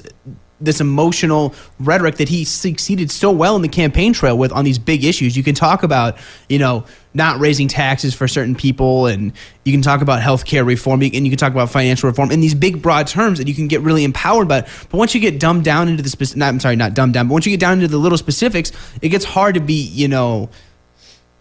[0.61, 4.79] this emotional rhetoric that he succeeded so well in the campaign trail with on these
[4.79, 5.35] big issues.
[5.35, 9.33] You can talk about, you know, not raising taxes for certain people, and
[9.65, 12.55] you can talk about healthcare reform, and you can talk about financial reform in these
[12.55, 14.61] big, broad terms, and you can get really empowered by.
[14.61, 17.27] But once you get dumbed down into the specific, not, I'm sorry, not dumbed down,
[17.27, 18.71] but once you get down into the little specifics,
[19.01, 20.49] it gets hard to be, you know,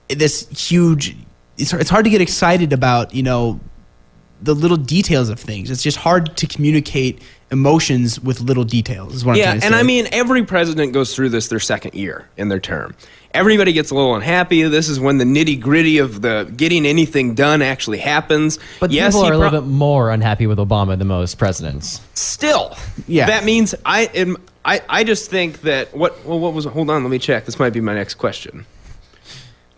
[0.09, 1.17] this huge.
[1.57, 3.61] It's, it's hard to get excited about, you know,
[4.43, 5.71] the little details of things.
[5.71, 9.15] It's just hard to communicate emotions with little details.
[9.15, 9.81] Is what I'm Yeah, trying to and say.
[9.81, 12.95] I mean, every president goes through this their second year in their term.
[13.33, 14.63] Everybody gets a little unhappy.
[14.65, 18.59] This is when the nitty gritty of the getting anything done actually happens.
[18.81, 22.01] But yes, people he are a little bit more unhappy with Obama than most presidents.
[22.15, 22.77] still.
[23.07, 23.27] Yeah.
[23.27, 24.37] that means I am.
[24.65, 27.59] I, I just think that what well what was hold on let me check this
[27.59, 28.67] might be my next question.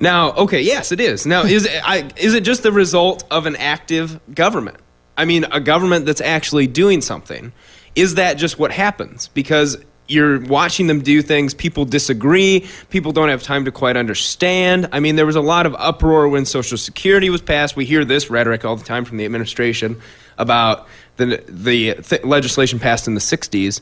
[0.03, 1.27] Now okay yes it is.
[1.27, 4.79] Now is I is it just the result of an active government?
[5.17, 7.53] I mean a government that's actually doing something.
[7.95, 9.29] Is that just what happens?
[9.29, 9.77] Because
[10.09, 14.89] you're watching them do things people disagree people don't have time to quite understand.
[14.91, 17.77] I mean there was a lot of uproar when social security was passed.
[17.77, 20.01] We hear this rhetoric all the time from the administration
[20.37, 23.81] about the the th- legislation passed in the 60s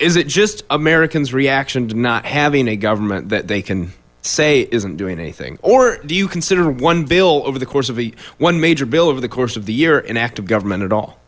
[0.00, 3.90] is it just americans reaction to not having a government that they can
[4.22, 8.12] say isn't doing anything or do you consider one bill over the course of a
[8.38, 11.18] one major bill over the course of the year an act of government at all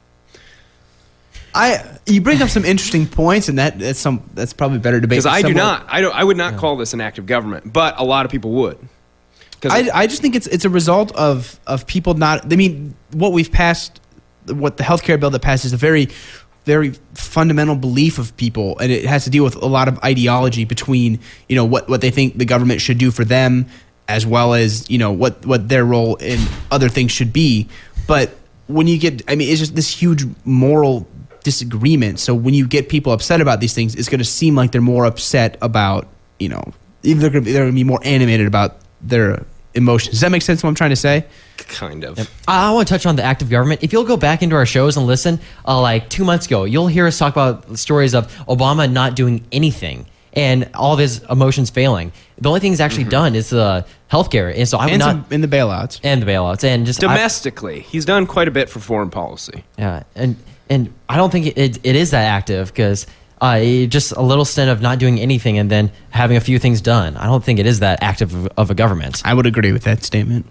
[1.52, 5.18] I you bring up some interesting points, and that that's some that's probably better debate.
[5.18, 7.72] because i do not i don't i would not call this an act of government
[7.72, 8.78] but a lot of people would
[9.60, 12.50] 'Cause I, I just think it's it's a result of of people not.
[12.50, 14.00] I mean, what we've passed,
[14.46, 16.08] what the healthcare bill that passed is a very
[16.64, 20.64] very fundamental belief of people, and it has to deal with a lot of ideology
[20.64, 21.18] between
[21.48, 23.66] you know what what they think the government should do for them,
[24.08, 26.38] as well as you know what what their role in
[26.70, 27.68] other things should be.
[28.06, 28.30] But
[28.66, 31.06] when you get, I mean, it's just this huge moral
[31.42, 32.20] disagreement.
[32.20, 34.80] So when you get people upset about these things, it's going to seem like they're
[34.80, 36.06] more upset about
[36.38, 39.44] you know they're going to they're going to be more animated about their
[39.74, 40.12] emotions.
[40.12, 40.62] Does that make sense?
[40.62, 41.24] What I'm trying to say?
[41.68, 42.18] Kind of
[42.48, 43.82] I I want to touch on the active government.
[43.82, 46.86] If you'll go back into our shows and listen, uh, like two months ago, you'll
[46.88, 51.70] hear us talk about stories of Obama not doing anything and all of his emotions
[51.70, 52.12] failing.
[52.38, 55.32] The only thing he's actually done is uh, healthcare, and so I would And not
[55.32, 55.98] in the bailouts.
[56.04, 59.64] and the bailouts and just I- domestically he's done quite a bit for foreign policy
[59.78, 60.36] Yeah, and
[60.68, 63.06] and I don't think it, it is that active because
[63.40, 66.80] uh, just a little stint of not doing anything and then having a few things
[66.82, 67.16] done.
[67.16, 69.22] I don't think it is that active of, of a government.
[69.24, 70.44] I would agree with that statement.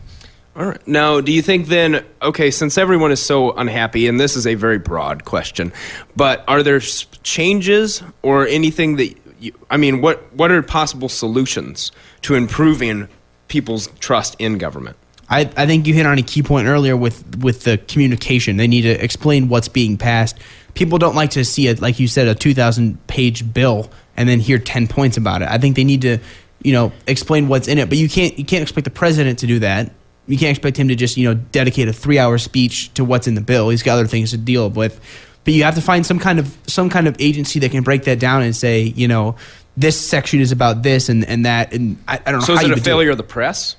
[0.60, 0.88] All right.
[0.88, 4.56] Now, do you think then, okay, since everyone is so unhappy, and this is a
[4.56, 5.72] very broad question,
[6.18, 11.94] but are there changes or anything that, you, I mean, what, what are possible solutions
[12.24, 13.08] to improving
[13.48, 14.98] people's trust in government?
[15.30, 18.58] I, I think you hit on a key point earlier with with the communication.
[18.58, 20.40] They need to explain what's being passed.
[20.74, 24.28] People don't like to see it, like you said, a two thousand page bill and
[24.28, 25.48] then hear ten points about it.
[25.48, 26.18] I think they need to,
[26.64, 27.90] you know, explain what's in it.
[27.90, 29.92] But you can't you can't expect the president to do that.
[30.30, 33.28] You can't expect him to just you know dedicate a three hour speech to what's
[33.28, 33.70] in the bill.
[33.70, 35.02] He's got other things to deal with.
[35.44, 38.04] But you have to find some kind of some kind of agency that can break
[38.04, 39.36] that down and say, you know,
[39.76, 42.46] this section is about this and, and that and I, I don't know.
[42.46, 43.76] So is it a failure of the press?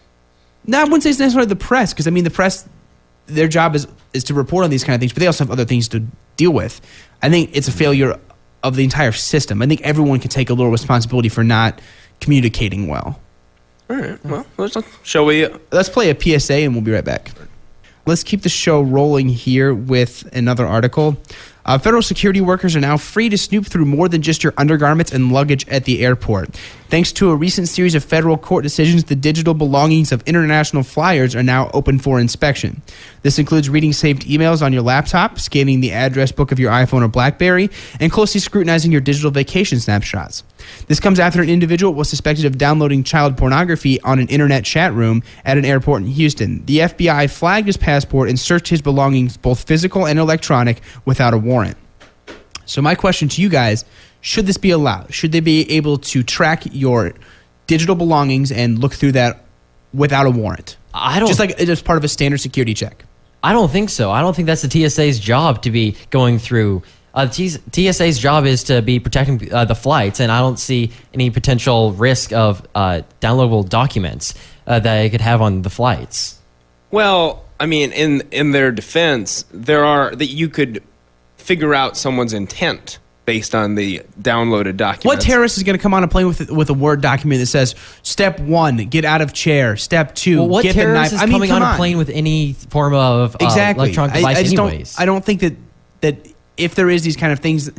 [0.67, 2.69] no, I wouldn't say it's necessarily the press because I mean the press,
[3.27, 5.51] their job is is to report on these kind of things, but they also have
[5.51, 6.01] other things to
[6.37, 6.81] deal with.
[7.23, 7.79] I think it's a mm-hmm.
[7.79, 8.21] failure
[8.63, 9.63] of the entire system.
[9.63, 11.81] I think everyone can take a little responsibility for not
[12.21, 13.21] communicating well.
[13.91, 14.25] All right.
[14.25, 15.45] Well, let's, shall we?
[15.45, 17.33] Uh, let's play a PSA and we'll be right back.
[18.07, 21.17] Let's keep the show rolling here with another article.
[21.71, 25.13] Uh, federal security workers are now free to snoop through more than just your undergarments
[25.13, 26.51] and luggage at the airport.
[26.91, 31.37] Thanks to a recent series of federal court decisions, the digital belongings of international flyers
[31.37, 32.83] are now open for inspection.
[33.23, 37.05] This includes reading saved emails on your laptop, scanning the address book of your iPhone
[37.05, 40.43] or Blackberry, and closely scrutinizing your digital vacation snapshots.
[40.89, 44.93] This comes after an individual was suspected of downloading child pornography on an internet chat
[44.93, 46.67] room at an airport in Houston.
[46.67, 51.39] The FBI flagged his passport and searched his belongings, both physical and electronic, without a
[51.39, 51.60] warrant.
[52.67, 53.85] So, my question to you guys
[54.21, 55.13] should this be allowed?
[55.15, 57.15] Should they be able to track your
[57.67, 59.45] digital belongings and look through that
[59.95, 60.77] without a warrant?
[60.93, 61.29] I don't.
[61.29, 63.05] Just like it's part of a standard security check.
[63.43, 64.11] I don't think so.
[64.11, 66.83] I don't think that's the TSA's job to be going through.
[67.13, 71.31] Uh, TSA's job is to be protecting uh, the flights, and I don't see any
[71.31, 74.35] potential risk of uh, downloadable documents
[74.67, 76.39] uh, that it could have on the flights.
[76.93, 80.83] Well, I mean, in in their defense, there are that you could
[81.41, 85.05] figure out someone's intent based on the downloaded document.
[85.05, 87.47] What terrorist is going to come on a plane with with a word document that
[87.47, 89.77] says "Step one, get out of chair.
[89.77, 91.97] Step two, Well, what get the knife." is I mean, coming come on a plane
[91.99, 94.95] with any form of uh, exactly electronic I- device, I, just anyways?
[94.95, 95.57] Don't, I don't think that
[96.01, 97.71] that if there is these kind of things,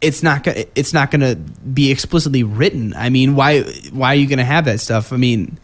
[0.00, 2.94] it's not it's not going to be explicitly written.
[2.94, 5.12] I mean, why why are you going to have that stuff?
[5.12, 5.58] I mean,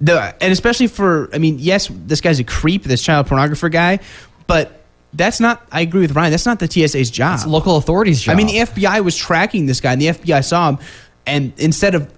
[0.00, 4.00] the and especially for I mean, yes, this guy's a creep, this child pornographer guy,
[4.46, 4.83] but
[5.14, 5.66] that's not.
[5.70, 6.30] I agree with Ryan.
[6.30, 7.34] That's not the TSA's job.
[7.36, 8.32] it's local authorities' job.
[8.32, 10.78] I mean, the FBI was tracking this guy, and the FBI saw him,
[11.26, 12.12] and instead of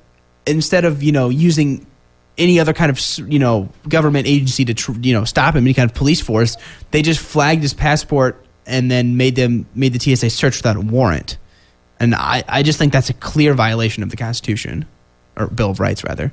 [0.47, 1.87] instead of you know using
[2.39, 5.75] any other kind of you know government agency to tr- you know stop him, any
[5.75, 6.57] kind of police force,
[6.91, 10.81] they just flagged his passport and then made them made the TSA search without a
[10.81, 11.37] warrant,
[12.01, 14.87] and I I just think that's a clear violation of the Constitution
[15.37, 16.33] or Bill of Rights rather.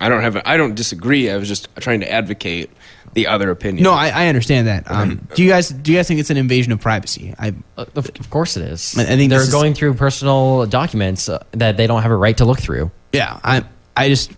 [0.00, 0.36] I don't have.
[0.36, 1.30] A, I don't disagree.
[1.30, 2.70] I was just trying to advocate
[3.12, 3.84] the other opinion.
[3.84, 4.90] No, I, I understand that.
[4.90, 7.34] Um, do you guys do you guys think it's an invasion of privacy?
[7.38, 8.98] I Uh, of, of course it is.
[8.98, 12.10] I- I think they're this is- going through personal documents uh, that they don't have
[12.10, 12.90] a right to look through.
[13.12, 13.64] yeah, I
[13.96, 14.32] I just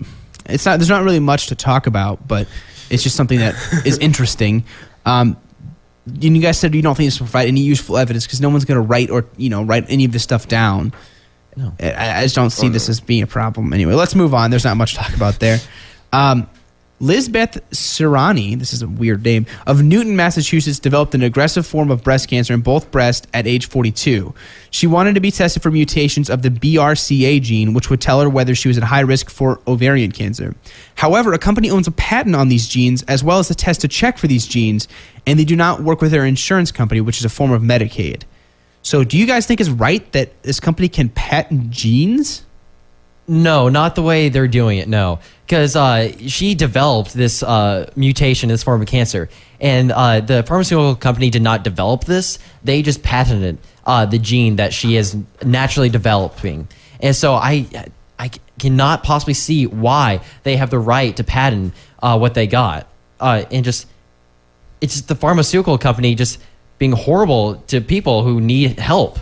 [0.46, 2.46] it's not there's not really much to talk about, but
[2.90, 3.54] it's just something that
[3.86, 4.64] is interesting.
[5.06, 5.36] Um,
[6.06, 8.48] and you guys said you don't think this will provide any useful evidence because no
[8.50, 10.92] one's going to write or you know write any of this stuff down.
[11.56, 11.72] No.
[11.80, 13.72] I, I just don't see this as being a problem.
[13.72, 14.50] Anyway, let's move on.
[14.50, 15.58] There's not much to talk about there.
[16.12, 16.48] Um,
[16.98, 22.02] Lisbeth Ceriani, this is a weird name, of Newton, Massachusetts, developed an aggressive form of
[22.02, 24.34] breast cancer in both breasts at age 42.
[24.70, 28.30] She wanted to be tested for mutations of the BRCA gene, which would tell her
[28.30, 30.54] whether she was at high risk for ovarian cancer.
[30.94, 33.88] However, a company owns a patent on these genes as well as a test to
[33.88, 34.88] check for these genes,
[35.26, 38.22] and they do not work with their insurance company, which is a form of Medicaid.
[38.86, 42.44] So, do you guys think it's right that this company can patent genes?
[43.26, 44.86] No, not the way they're doing it.
[44.86, 49.28] No, because uh, she developed this uh, mutation, this form of cancer,
[49.60, 52.38] and uh, the pharmaceutical company did not develop this.
[52.62, 56.68] They just patented uh, the gene that she is naturally developing,
[57.00, 57.66] and so I,
[58.20, 62.86] I cannot possibly see why they have the right to patent uh, what they got,
[63.18, 63.88] uh, and just
[64.80, 66.38] it's just the pharmaceutical company just
[66.78, 69.18] being horrible to people who need help.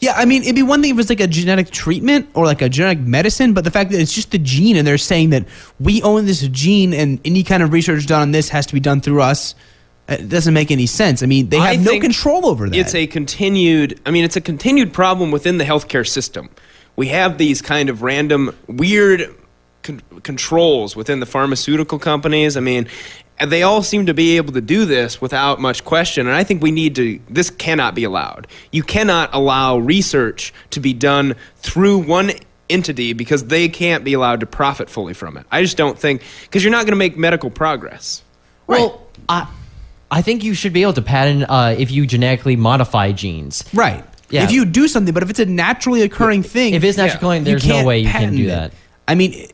[0.00, 2.46] Yeah, I mean, it'd be one thing if it was like a genetic treatment or
[2.46, 5.30] like a genetic medicine, but the fact that it's just the gene and they're saying
[5.30, 5.44] that
[5.78, 8.80] we own this gene and any kind of research done on this has to be
[8.80, 9.54] done through us,
[10.08, 11.22] uh, it doesn't make any sense.
[11.22, 12.76] I mean, they I have no control over that.
[12.76, 14.00] It's a continued.
[14.06, 16.48] I mean, it's a continued problem within the healthcare system.
[16.96, 19.34] We have these kind of random, weird
[19.82, 22.56] con- controls within the pharmaceutical companies.
[22.56, 22.86] I mean,
[23.44, 26.26] they all seem to be able to do this without much question.
[26.26, 27.18] And I think we need to.
[27.28, 28.46] This cannot be allowed.
[28.72, 32.32] You cannot allow research to be done through one
[32.68, 35.46] entity because they can't be allowed to profit fully from it.
[35.50, 38.22] I just don't think because you're not going to make medical progress.
[38.66, 39.48] Well, I,
[40.10, 43.64] I think you should be able to patent uh, if you genetically modify genes.
[43.74, 44.04] right.
[44.32, 44.44] Yeah.
[44.44, 47.16] If you do something, but if it's a naturally occurring thing, If it's naturally Yeah.
[47.16, 48.46] occurring, you there's no can't way you can patent do it.
[48.46, 48.72] that.
[49.08, 49.48] I mean,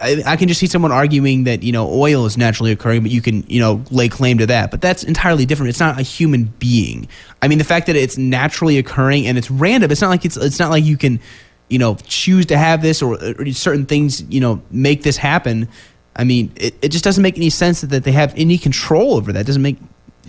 [0.00, 3.10] I, I can just see someone arguing that you know oil is naturally occurring, but
[3.10, 4.70] you can you know lay claim to that.
[4.70, 5.70] But that's entirely different.
[5.70, 7.08] It's not a human being.
[7.42, 9.90] I mean, the fact that it's naturally occurring and it's random.
[9.90, 11.20] It's not like it's it's not like you can
[11.68, 15.68] you know choose to have this or, or certain things you know make this happen.
[16.16, 19.32] I mean, it, it just doesn't make any sense that they have any control over
[19.32, 19.40] that.
[19.40, 19.78] It doesn't make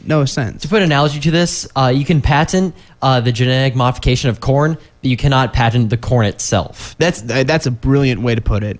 [0.05, 0.61] no sense.
[0.61, 4.39] To put an analogy to this, uh, you can patent uh, the genetic modification of
[4.39, 6.95] corn, but you cannot patent the corn itself.
[6.97, 8.79] That's that's a brilliant way to put it.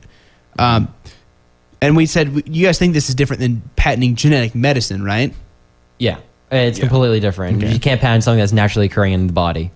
[0.60, 0.94] Um,
[1.82, 5.34] and we said you guys think this is different than patenting genetic medicine, right?
[5.98, 6.20] Yeah,
[6.52, 7.58] it's completely different.
[7.64, 7.74] Okay.
[7.74, 9.72] You can't patent something that's naturally occurring in the body.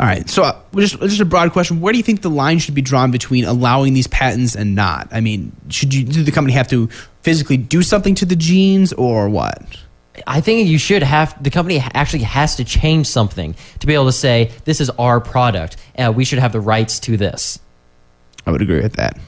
[0.00, 0.28] All right.
[0.28, 2.82] So, uh, just just a broad question: Where do you think the line should be
[2.82, 5.08] drawn between allowing these patents and not?
[5.12, 6.88] I mean, should you do the company have to
[7.22, 9.78] physically do something to the genes, or what?
[10.26, 14.06] I think you should have the company actually has to change something to be able
[14.06, 17.58] to say this is our product and we should have the rights to this.
[18.46, 19.18] I would agree with that.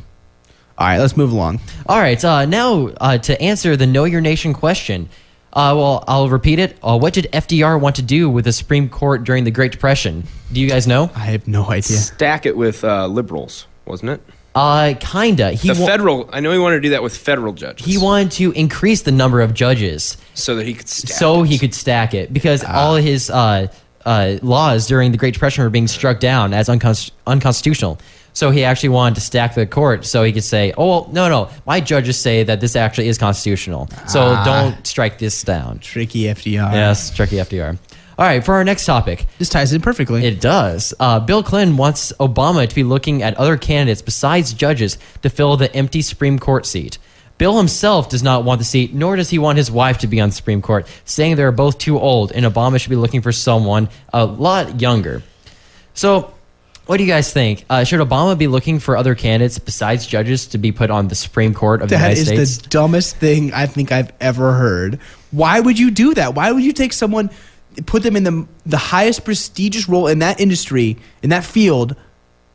[0.77, 1.61] All right, let's move along.
[1.87, 5.09] All right, uh, now uh, to answer the Know Your Nation question.
[5.53, 6.77] Uh, well, I'll repeat it.
[6.83, 10.25] Uh, what did FDR want to do with the Supreme Court during the Great Depression?
[10.53, 11.11] Do you guys know?
[11.15, 11.97] I have no idea.
[11.99, 14.21] Stack it with uh, liberals, wasn't it?
[14.57, 15.53] Uh, kinda.
[15.53, 16.29] He The wa- federal.
[16.33, 17.87] I know he wanted to do that with federal judges.
[17.87, 21.49] he wanted to increase the number of judges so that he could stack so it.
[21.51, 22.73] he could stack it because Ah.
[22.81, 23.69] all his uh,
[24.05, 27.99] uh, laws during the Great Depression were being struck down as uncons- unconstitutional.
[28.35, 31.29] So he actually wanted to stack the court so he could say, "Oh well, no,
[31.29, 33.89] no, my judges say that this actually is constitutional.
[34.09, 34.45] So Ah.
[34.45, 36.73] don't strike this down." Tricky FDR.
[36.73, 37.79] Yes, tricky FDR.
[38.19, 40.25] All right, for our next topic, This ties in perfectly.
[40.25, 40.95] it does.
[41.01, 45.57] Uh, Bill Clinton wants Obama to be looking at other candidates besides judges to fill
[45.57, 46.99] the empty Supreme Court seat.
[47.39, 50.21] Bill himself does not want the seat, nor does he want his wife to be
[50.21, 53.33] on the Supreme Court, saying they're both too old and Obama should be looking for
[53.33, 55.23] someone a lot younger.
[55.95, 56.34] So,
[56.87, 57.65] what do you guys think?
[57.71, 61.15] Uh, should Obama be looking for other candidates besides judges to be put on the
[61.15, 62.59] Supreme Court of the United is States?
[62.59, 65.01] the dumbest thing I think I've ever heard.
[65.31, 66.35] Why would you do that?
[66.35, 67.31] Why would you take someone,
[67.87, 71.97] put them in the the highest prestigious role in that industry, in that field,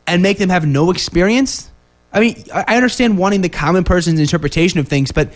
[0.06, 1.68] and make them have no experience?
[2.12, 5.32] I mean, I I understand wanting the common person's interpretation of things, but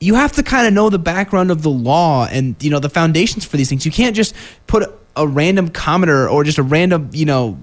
[0.00, 2.90] you have to kind of know the background of the law and you know the
[2.90, 3.86] foundations for these things.
[3.86, 4.34] You can't just
[4.66, 7.58] put a, a random commenter or just a random you know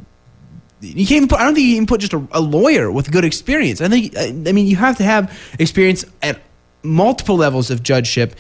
[0.82, 3.12] you can't even put, I don't think you can put just a, a lawyer with
[3.12, 3.82] good experience.
[3.82, 6.42] I think, I I mean, you have to have experience at
[6.84, 8.36] multiple levels of judgeship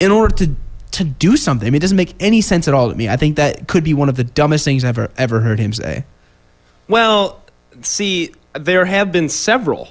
[0.00, 0.56] in order to,
[0.92, 1.66] to do something.
[1.66, 3.08] I mean, it doesn't make any sense at all to me.
[3.08, 5.72] I think that could be one of the dumbest things I've ever, ever heard him
[5.72, 6.04] say.
[6.88, 7.42] Well,
[7.82, 9.88] see, there have been several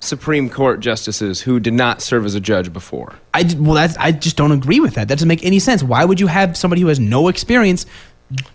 [0.00, 3.14] Supreme Court justices who did not serve as a judge before.
[3.32, 5.08] I, well, that's, I just don't agree with that.
[5.08, 5.82] That doesn't make any sense.
[5.82, 7.86] Why would you have somebody who has no experience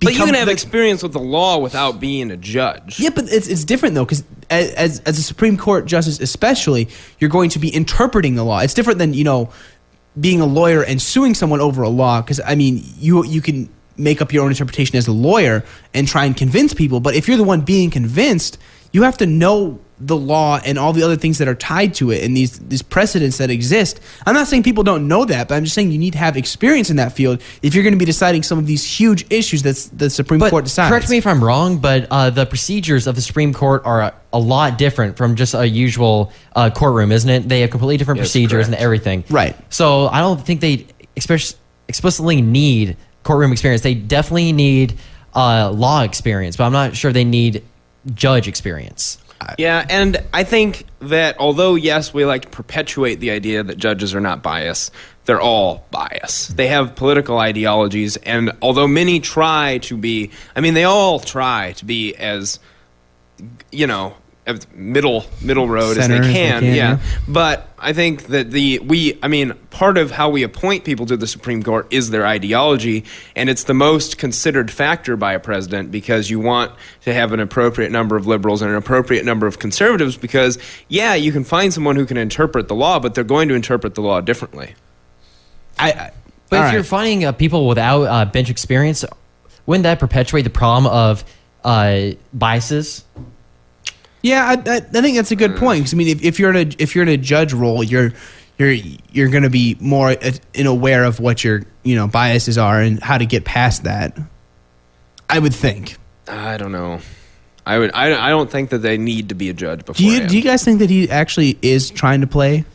[0.01, 2.99] But you can have the- experience with the law without being a judge.
[2.99, 7.29] Yeah, but it's, it's different though, because as, as a Supreme Court justice, especially, you're
[7.29, 8.59] going to be interpreting the law.
[8.59, 9.49] It's different than you know
[10.19, 12.21] being a lawyer and suing someone over a law.
[12.21, 15.63] Because I mean, you you can make up your own interpretation as a lawyer
[15.93, 16.99] and try and convince people.
[16.99, 18.57] But if you're the one being convinced,
[18.91, 22.09] you have to know the law and all the other things that are tied to
[22.09, 23.99] it and these these precedents that exist.
[24.25, 26.37] I'm not saying people don't know that, but I'm just saying you need to have
[26.37, 29.61] experience in that field if you're going to be deciding some of these huge issues
[29.63, 30.89] that the Supreme But Court decides.
[30.89, 34.13] correct me if I'm wrong, but uh, the procedures of the Supreme Court are a,
[34.33, 37.47] a lot different from just a usual uh, courtroom, isn't it?
[37.47, 39.23] They have completely different Yes, procedures and everything.
[39.29, 39.55] Right.
[39.71, 41.55] So I don't think they express,
[41.87, 43.83] explicitly need courtroom experience.
[43.83, 44.97] They definitely need
[45.35, 47.63] uh, law experience, but I'm not sure they need
[48.15, 49.19] judge experience.
[49.57, 54.13] Yeah, and I think that although yes, we like to perpetuate the idea that judges
[54.13, 54.91] are not biased,
[55.25, 56.57] they're all biased.
[56.57, 61.73] They have political ideologies, and although many try to be, I mean, they all try
[61.73, 62.59] to be as,
[63.71, 64.15] you know,
[64.73, 66.61] middle middle road as Center they as they can.
[66.61, 66.73] can, yeah.
[66.73, 66.99] yeah.
[67.27, 71.17] but I think that the we, I mean, part of how we appoint people to
[71.17, 75.91] the Supreme Court is their ideology, and it's the most considered factor by a president
[75.91, 76.71] because you want
[77.01, 80.15] to have an appropriate number of liberals and an appropriate number of conservatives.
[80.17, 83.55] Because yeah, you can find someone who can interpret the law, but they're going to
[83.55, 84.75] interpret the law differently.
[85.79, 86.11] I, I
[86.49, 86.73] But if right.
[86.73, 89.03] you're finding uh, people without uh, bench experience,
[89.65, 91.23] wouldn't that perpetuate the problem of
[91.63, 93.05] uh, biases?
[94.21, 95.83] Yeah, I, I, I think that's a good point.
[95.85, 98.13] 'cause, I mean, if, if you're in a if you're in a judge role, you're
[98.59, 98.71] you're
[99.11, 102.79] you're going to be more uh, in aware of what your you know biases are
[102.81, 104.17] and how to get past that.
[105.29, 105.97] I would think.
[106.27, 106.99] I don't know.
[107.65, 107.91] I would.
[107.93, 109.95] I, I don't think that they need to be a judge before.
[109.95, 112.65] Do you do you guys think that he actually is trying to play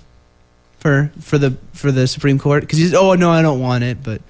[0.81, 2.63] for for the for the Supreme Court?
[2.63, 4.21] Because he's oh no, I don't want it, but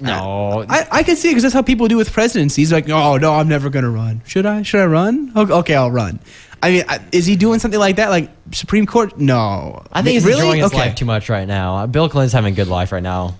[0.00, 0.64] No.
[0.68, 2.72] I, I can see it because that's how people do with presidencies.
[2.72, 4.22] Like, oh no, I'm never going to run.
[4.26, 4.62] Should I?
[4.62, 5.32] Should I run?
[5.36, 6.20] Okay, okay, I'll run.
[6.62, 8.10] I mean, is he doing something like that?
[8.10, 9.18] Like Supreme Court?
[9.18, 10.40] No, I think he's really?
[10.40, 10.78] enjoying his Okay.
[10.78, 11.76] life too much right now.
[11.76, 13.36] Uh, Bill Clinton's having a good life right now.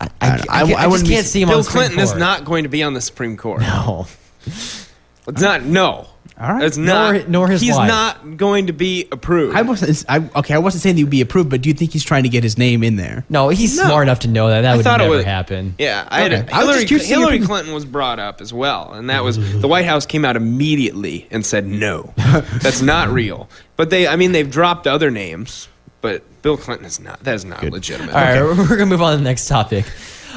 [0.00, 1.58] I, I, I- I, I- I I just wouldn't be- can't see him on Bill
[1.58, 3.60] the Supreme Clinton is not going to be on the Supreme Court.
[3.60, 4.06] No.
[4.46, 5.62] It's not.
[5.62, 6.06] No.
[6.40, 6.64] All right.
[6.64, 7.14] It's not.
[7.14, 7.86] Nor- nor his He's wife.
[7.88, 9.54] not going to be approved.
[9.54, 10.04] I wasn't.
[10.08, 12.22] I, okay, I wasn't saying he would be approved, but do you think he's trying
[12.22, 13.26] to get his name in there?
[13.28, 13.84] No, he's No.
[13.84, 15.74] smart enough to know that that I would thought it never was- happen.
[15.78, 16.50] Yeah, I had Okay.
[16.52, 17.46] I was Hillary, just curious to see your Hillary opinion.
[17.48, 21.26] Clinton was brought up as well, and that was the White House came out immediately
[21.30, 23.48] and said no, that's not real.
[23.76, 25.68] But they, I mean, they've dropped other names,
[26.00, 27.22] but Bill Clinton is not.
[27.24, 28.14] That is not legitimate.
[28.14, 29.84] All right, we're gonna move on to the next topic.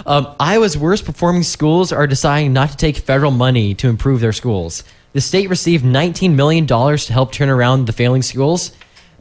[0.05, 4.33] Um, Iowa's worst performing schools are deciding not to take federal money to improve their
[4.33, 4.83] schools.
[5.13, 8.71] The state received $19 million to help turn around the failing schools.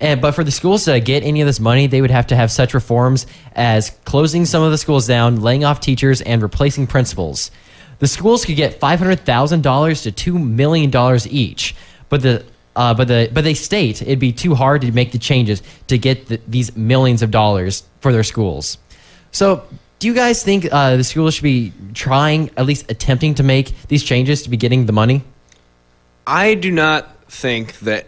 [0.00, 2.36] And, but for the schools to get any of this money, they would have to
[2.36, 6.86] have such reforms as closing some of the schools down, laying off teachers, and replacing
[6.86, 7.50] principals.
[7.98, 11.76] The schools could get $500,000 to $2 million each.
[12.08, 15.18] But the uh, but the but they state it'd be too hard to make the
[15.18, 18.78] changes to get the, these millions of dollars for their schools.
[19.30, 19.66] So,
[19.98, 23.88] do you guys think uh, the schools should be trying, at least attempting to make
[23.88, 25.22] these changes to be getting the money?
[26.26, 28.06] I do not think that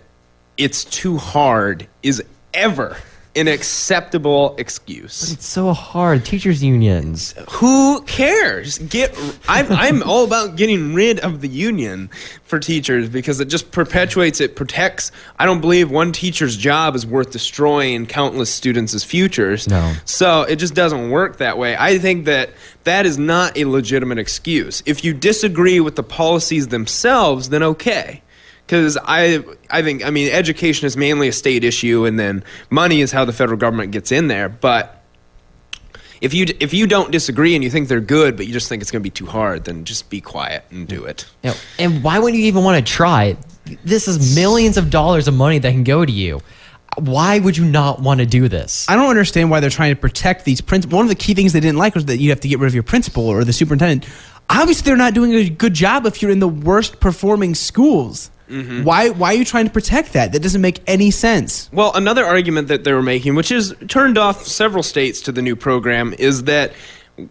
[0.57, 2.97] it's too hard is ever
[3.37, 5.33] an acceptable excuse.
[5.33, 6.25] It's so hard.
[6.25, 7.35] Teachers unions.
[7.51, 8.79] Who cares?
[8.79, 9.17] Get
[9.49, 12.11] I'm I'm all about getting rid of the union
[12.45, 17.07] for teachers because it just perpetuates it protects I don't believe one teacher's job is
[17.07, 19.69] worth destroying countless students' futures.
[19.69, 19.95] No.
[20.05, 21.77] So it just doesn't work that way.
[21.77, 22.51] I think that
[22.85, 24.83] that is not a legitimate excuse.
[24.87, 28.23] If you disagree with the policies themselves, then okay.
[28.67, 33.03] Because I, I think, I mean, education is mainly a state issue, and then money
[33.03, 34.49] is how the federal government gets in there.
[34.49, 35.05] But
[36.21, 38.81] if you if you don't disagree and you think they're good, but you just think
[38.81, 41.27] it's going to be too hard, then just be quiet and do it.
[41.43, 43.37] You know, and why wouldn't you even want to try?
[43.85, 46.41] This is millions of dollars of money that can go to you.
[46.97, 48.89] Why would you not want to do this?
[48.89, 50.97] I don't understand why they're trying to protect these principals.
[50.97, 52.69] One of the key things they didn't like was that you have to get rid
[52.69, 54.11] of your principal or the superintendent.
[54.49, 58.31] Obviously, they're not doing a good job if you're in the worst performing schools.
[58.49, 58.85] Mm-hmm.
[58.85, 59.09] Why?
[59.11, 60.33] Why are you trying to protect that?
[60.33, 61.71] That doesn't make any sense.
[61.73, 65.43] Well, another argument that they were making, which has turned off several states to the
[65.43, 66.73] new program, is that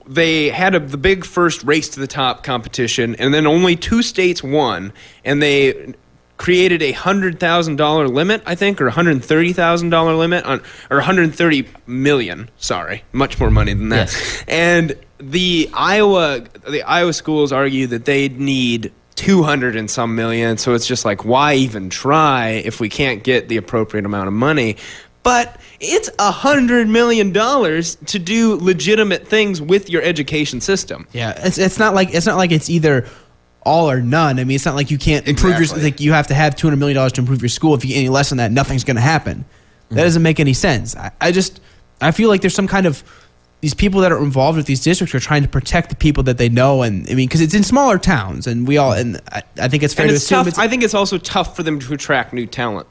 [0.08, 4.02] they had a, the big first race to the top competition, and then only two
[4.02, 4.94] states won,
[5.24, 5.94] and they
[6.38, 10.62] created a hundred thousand dollar limit, I think, or hundred thirty thousand dollar limit on,
[10.90, 12.50] or one hundred thirty million.
[12.58, 14.12] Sorry, much more money than that.
[14.12, 14.44] Yes.
[14.48, 20.74] And the Iowa, the Iowa schools argue that they need 200 and some million so
[20.74, 24.76] it's just like why even try if we can't get the appropriate amount of money
[25.24, 31.34] but it's a hundred million dollars to do legitimate things with your education system Yeah,
[31.46, 33.08] it's it's not like it's not like it's either
[33.66, 34.40] all or none.
[34.40, 35.82] I mean, it's not like you can't improve Exactly.
[35.82, 37.74] your like you have to have two hundred million dollars to improve your school.
[37.74, 39.46] If you get any less than that, nothing's going to happen.
[39.90, 40.04] That mm-hmm.
[40.04, 40.96] doesn't make any sense.
[40.96, 41.62] I, I just
[42.02, 43.04] I feel like there's some kind of
[43.64, 46.38] these people that are involved with these districts are trying to protect the people that
[46.38, 49.42] they know, and I mean, because it's in smaller towns, and we all and I,
[49.58, 51.56] I think it's fair and to it's assume tough it's i think it's also tough
[51.56, 52.88] for them to attract new talent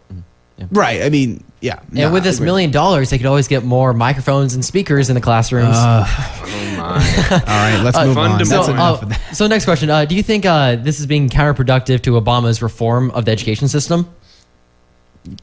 [0.70, 1.02] right.
[1.02, 1.80] I mean, yeah.
[1.80, 5.14] and no, with this million dollars, they could always get more microphones and speakers in
[5.14, 5.74] the classrooms.
[5.76, 6.82] oh my
[7.30, 8.38] all right, let's move on.
[8.38, 9.36] That's fundamental- uh, of that.
[9.36, 13.10] so next question: uh, Do you think uh, this is being counterproductive to Obama's reform
[13.10, 14.04] of the education system?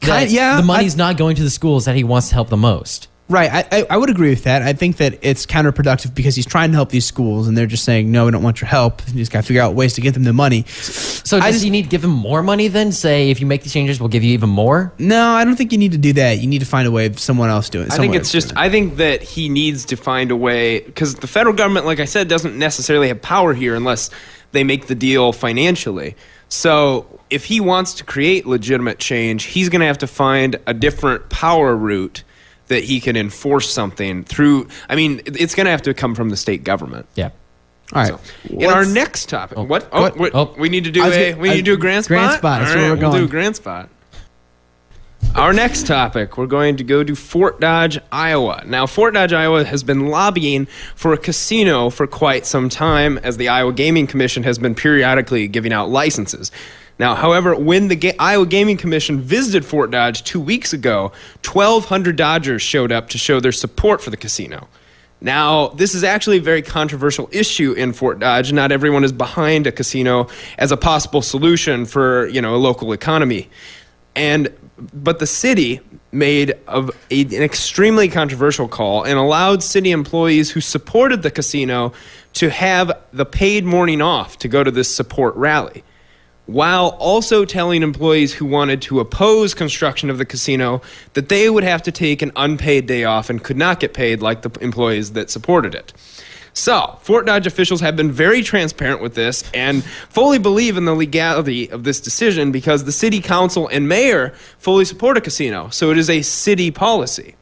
[0.00, 2.48] That yeah, the I- money's not going to the schools that he wants to help
[2.48, 3.08] the most.
[3.30, 3.50] Right.
[3.50, 4.62] I, I, I would agree with that.
[4.62, 7.84] I think that it's counterproductive because he's trying to help these schools and they're just
[7.84, 9.00] saying, no, we don't want your help.
[9.06, 10.64] You just got to figure out ways to get them the money.
[10.66, 12.90] So I does just- he need to give them more money then?
[12.90, 14.92] Say if you make these changes, we'll give you even more.
[14.98, 16.38] No, I don't think you need to do that.
[16.38, 17.92] You need to find a way of someone else doing it.
[17.92, 18.50] I think it's just.
[18.50, 18.56] it.
[18.56, 22.06] I think that he needs to find a way because the federal government, like I
[22.06, 24.10] said, doesn't necessarily have power here unless
[24.50, 26.16] they make the deal financially.
[26.48, 30.74] So if he wants to create legitimate change, he's going to have to find a
[30.74, 32.24] different power route
[32.70, 34.66] that he can enforce something through.
[34.88, 37.06] I mean, it's going to have to come from the state government.
[37.14, 37.30] Yeah.
[37.92, 38.08] All right.
[38.08, 39.88] So, in our Let's- next topic, what?
[39.92, 40.54] Oh, what- oh, wait, oh.
[40.56, 42.16] we need to do I a gonna- we need to do a grand spot.
[42.16, 43.88] grand spot, that's All where right, we're we'll do a grand spot.
[45.34, 48.62] Our next topic, we're going to go to Fort Dodge, Iowa.
[48.66, 53.36] Now, Fort Dodge, Iowa has been lobbying for a casino for quite some time, as
[53.36, 56.50] the Iowa Gaming Commission has been periodically giving out licenses.
[57.00, 61.12] Now, however, when the Ga- Iowa Gaming Commission visited Fort Dodge two weeks ago,
[61.50, 64.68] 1,200 Dodgers showed up to show their support for the casino.
[65.22, 68.52] Now, this is actually a very controversial issue in Fort Dodge.
[68.52, 70.28] Not everyone is behind a casino
[70.58, 73.48] as a possible solution for, you know, a local economy.
[74.14, 74.52] And
[74.92, 75.80] but the city
[76.12, 76.80] made a,
[77.10, 81.94] an extremely controversial call and allowed city employees who supported the casino
[82.34, 85.82] to have the paid morning off to go to this support rally
[86.52, 90.82] while also telling employees who wanted to oppose construction of the casino
[91.12, 94.20] that they would have to take an unpaid day off and could not get paid
[94.20, 95.92] like the employees that supported it.
[96.52, 100.94] So, Fort Dodge officials have been very transparent with this and fully believe in the
[100.94, 105.68] legality of this decision because the city council and mayor fully support a casino.
[105.68, 107.36] So, it is a city policy.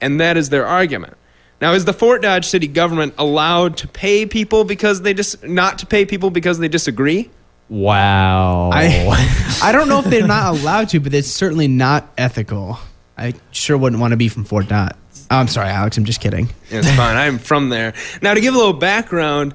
[0.00, 1.16] And that is their argument.
[1.60, 5.80] Now, is the Fort Dodge city government allowed to pay people because they dis- not
[5.80, 7.30] to pay people because they disagree?
[7.68, 8.70] Wow.
[8.72, 12.78] I, I don't know if they're not allowed to, but it's certainly not ethical.
[13.16, 14.96] I sure wouldn't want to be from Fort Dodge.
[15.30, 15.96] Oh, I'm sorry, Alex.
[15.96, 16.48] I'm just kidding.
[16.70, 17.16] It's fine.
[17.16, 17.94] I'm from there.
[18.20, 19.54] Now, to give a little background,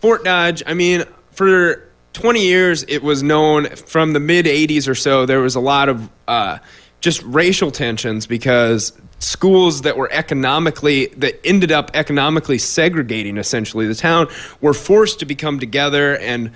[0.00, 4.94] Fort Dodge, I mean, for 20 years, it was known from the mid 80s or
[4.94, 6.58] so, there was a lot of uh,
[7.00, 13.94] just racial tensions because schools that were economically, that ended up economically segregating essentially the
[13.94, 14.28] town,
[14.60, 16.50] were forced to become together, and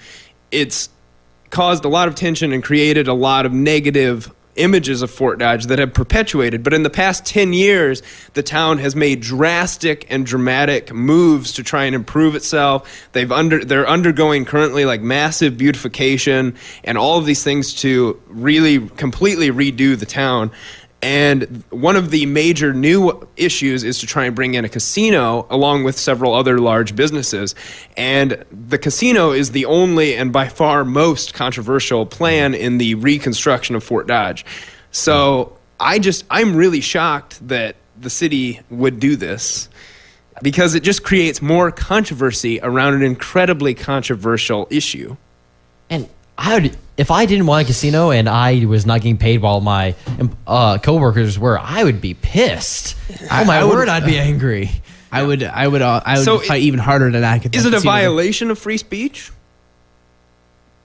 [0.56, 0.88] it's
[1.50, 5.66] caused a lot of tension and created a lot of negative images of Fort Dodge
[5.66, 6.62] that have perpetuated.
[6.62, 8.02] But in the past 10 years,
[8.32, 13.08] the town has made drastic and dramatic moves to try and improve itself.
[13.12, 18.88] They've under they're undergoing currently like massive beautification and all of these things to really
[18.88, 20.50] completely redo the town.
[21.02, 25.46] And one of the major new issues is to try and bring in a casino
[25.50, 27.54] along with several other large businesses.
[27.96, 33.76] And the casino is the only and by far most controversial plan in the reconstruction
[33.76, 34.44] of Fort Dodge.
[34.90, 39.68] So I just, I'm really shocked that the city would do this
[40.42, 45.16] because it just creates more controversy around an incredibly controversial issue.
[45.88, 46.08] And
[46.38, 49.60] I would, if I didn't want a casino and I was not getting paid while
[49.60, 49.94] my
[50.46, 52.94] uh, coworkers were, I would be pissed.
[53.30, 54.70] Oh my I would- word, I'd be angry.
[55.12, 57.54] I would, I would, uh, I would So fight it- even harder than I could.
[57.54, 59.30] Is it a violation of free speech?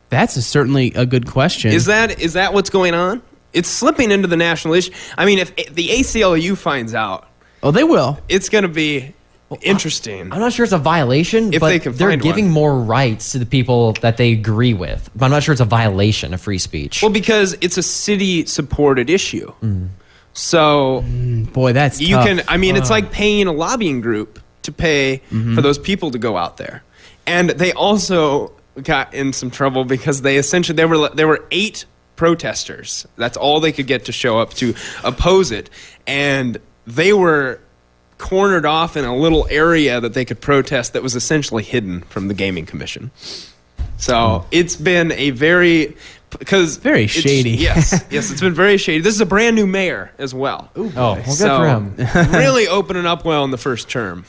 [0.09, 1.71] That's a, certainly a good question.
[1.71, 3.21] Is that is that what's going on?
[3.53, 4.91] It's slipping into the national issue.
[5.17, 7.27] I mean, if the ACLU finds out,
[7.63, 8.19] oh, they will.
[8.29, 9.13] it's going to be
[9.61, 10.31] interesting.
[10.31, 12.53] I'm not sure it's a violation, If but they can they're find giving one.
[12.53, 15.09] more rights to the people that they agree with.
[15.15, 17.01] But I'm not sure it's a violation of free speech.
[17.01, 19.89] Well, because it's a city-supported issue, mm.
[20.33, 22.27] so mm, Boy, that's you tough.
[22.27, 22.41] can.
[22.47, 22.93] I mean, it's uh.
[22.93, 25.55] like paying a lobbying group to pay mm-hmm.
[25.55, 26.83] for those people to go out there,
[27.25, 31.85] and they also got in some trouble because they essentially there were there were eight
[32.15, 33.05] protesters.
[33.17, 35.69] That's all they could get to show up to oppose it,
[36.07, 37.59] and they were
[38.21, 42.29] cornered off in a little area that they could protest that was essentially hidden from
[42.29, 43.11] the gaming commission.
[43.97, 45.97] So it's been a very
[46.39, 47.51] because Very shady.
[47.51, 49.01] Yes, yes, it's been very shady.
[49.01, 50.69] This is a brand new mayor as well.
[50.77, 52.31] oh, well, good So, for him.
[52.33, 54.23] really opening up well in the first term.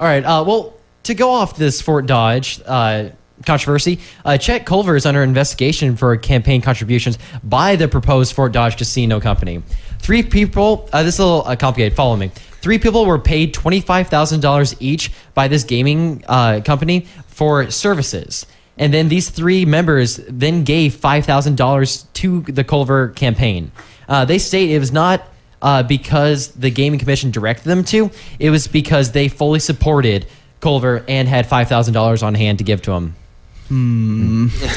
[0.00, 0.24] All right.
[0.24, 0.72] Uh, well,
[1.02, 3.10] to go off this Fort Dodge uh,
[3.44, 8.78] controversy, uh, Chet Culver is under investigation for campaign contributions by the proposed Fort Dodge
[8.78, 9.62] Casino Company.
[9.98, 10.88] Three people.
[10.94, 11.94] Uh, this is a little uh, complicated.
[11.94, 12.30] Follow me.
[12.62, 17.70] Three people were paid twenty five thousand dollars each by this gaming uh, company for
[17.70, 18.46] services.
[18.78, 23.72] And then these three members then gave five thousand dollars to the Culver campaign.
[24.08, 25.28] Uh, they state it was not
[25.60, 28.10] uh, because the gaming commission directed them to.
[28.38, 30.26] It was because they fully supported
[30.60, 33.16] Culver and had five thousand dollars on hand to give to him.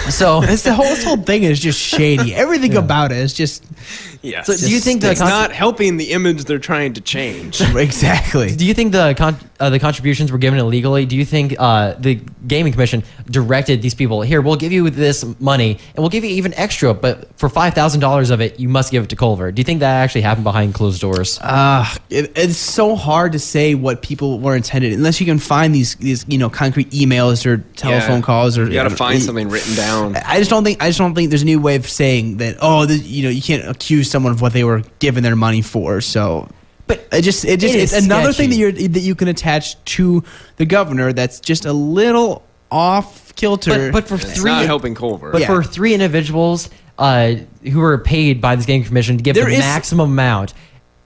[0.10, 2.34] So, This the whole this whole thing is just shady.
[2.34, 3.64] Everything about it is just
[4.22, 4.48] Yes.
[4.48, 7.62] So do you think the it's con- not helping the image they're trying to change?
[7.76, 8.56] exactly.
[8.56, 11.06] do you think the con- uh, the contributions were given illegally?
[11.06, 12.16] Do you think uh, the
[12.48, 14.42] gaming commission directed these people here?
[14.42, 18.00] We'll give you this money and we'll give you even extra, but for five thousand
[18.02, 19.52] dollars of it, you must give it to Culver.
[19.52, 21.38] Do you think that actually happened behind closed doors?
[21.42, 25.76] Uh, it, it's so hard to say what people were intended unless you can find
[25.76, 28.26] these these you know concrete emails or telephone Yeah.
[28.26, 30.16] calls or you got to find it- something written down.
[30.16, 32.58] I just don't think I just don't think there's any way of saying that.
[32.62, 35.62] Oh, this, you know, you can't accuse someone of what they were given their money
[35.62, 36.02] for.
[36.02, 36.48] So,
[36.88, 39.28] but it just it just It it's is another thing that you're that you can
[39.28, 40.24] attach to
[40.58, 41.14] the governor.
[41.14, 43.92] That's just a little off kilter.
[43.92, 45.32] But, but for It's three, not helping Culver.
[45.32, 45.48] But Yeah.
[45.48, 49.54] for three individuals uh, who were paid by this gaming commission to give There the
[49.54, 50.54] is- maximum amount,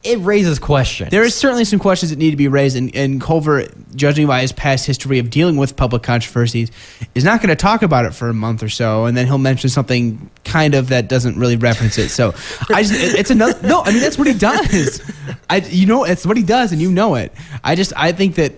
[0.02, 1.12] it raises questions.
[1.12, 4.42] There is certainly some questions that need to be raised, and, and Culver, judging by
[4.42, 6.72] his past history of dealing with public controversies,
[7.16, 9.38] is not going to talk about it for a month or so, and then he'll
[9.38, 12.10] mention something kind of that doesn't really reference it.
[12.10, 12.34] So,
[12.70, 13.82] I just it's another no.
[13.82, 15.02] I mean that's what he does.
[15.50, 17.34] I you know it's what he does, and you know it.
[17.64, 18.54] I just I think that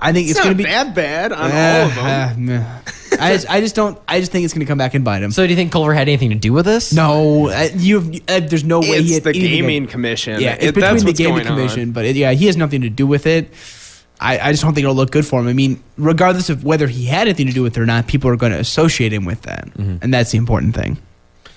[0.00, 2.48] I think it's it's, going not to be that bad on Uh, all of them.
[2.62, 2.80] uh.
[3.20, 5.22] I just I just don't I just think it's going to come back and bite
[5.22, 5.30] him.
[5.30, 6.92] so do you think Culver had anything to do with this?
[6.92, 10.40] no, uh, you uh, there's no way it's he had the anything gaming commission.
[10.40, 11.56] yeah, it's It- between that's the what's gaming going on.
[11.56, 13.52] commission, but it, yeah, he has nothing to do with it.
[14.20, 15.48] I, I just don't think it'll look good for him.
[15.48, 18.30] I mean, regardless of whether he had anything to do with it or not, people
[18.30, 20.98] are going to associate him with that, and that's the important thing.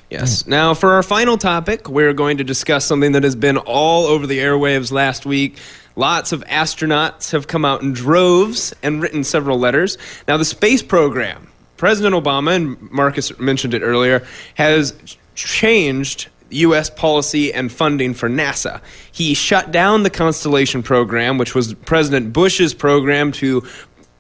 [0.10, 0.48] Yes.
[0.48, 4.26] Now, for our final topic, we're going to discuss something that has been all over
[4.26, 5.58] the airwaves last week.
[5.98, 9.98] Lots of astronauts have come out in droves and written several letters.
[10.28, 14.24] Now, the space program, President Obama, and Marcus mentioned it earlier,
[14.54, 14.94] has
[15.34, 16.92] changed U.S.
[16.92, 18.80] policy and funding for NASA.
[19.12, 23.66] He shut down the Constellation program, which was President Bush's program to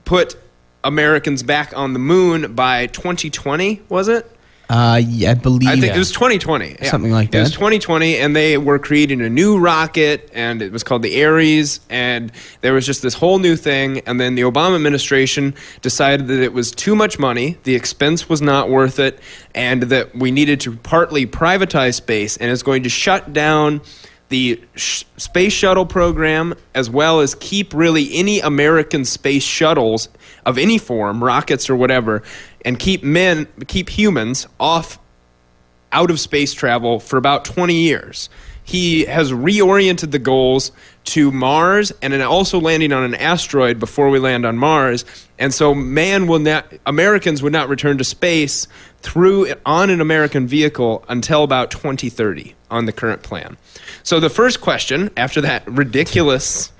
[0.03, 0.35] put
[0.83, 4.29] Americans back on the moon by 2020, was it?
[4.69, 5.95] Uh, yeah, I believe I think Yeah.
[5.95, 6.75] it was 2020.
[6.81, 6.89] yeah.
[6.91, 7.37] Something like that.
[7.37, 11.23] It was 2020, and they were creating a new rocket, and it was called the
[11.23, 13.99] Ares, and there was just this whole new thing.
[14.05, 18.41] And then the Obama administration decided that it was too much money, the expense was
[18.41, 19.19] not worth it,
[19.55, 23.79] and that we needed to partly privatize space, and is going to shut down
[24.29, 30.09] the sh- space shuttle program as well as keep really any American space shuttles
[30.47, 32.23] of any form, rockets or whatever,
[32.65, 34.97] and keep men, keep humans off
[35.91, 38.29] out of space travel for about 20 years.
[38.63, 40.71] He has reoriented the goals
[41.05, 45.05] to Mars and also landing on an asteroid before we land on Mars.
[45.39, 48.67] And so man will not Americans would not return to space
[49.01, 52.55] through on an American vehicle until about 2030.
[52.69, 53.57] on the current plan.
[54.03, 56.71] So the first question, after that ridiculous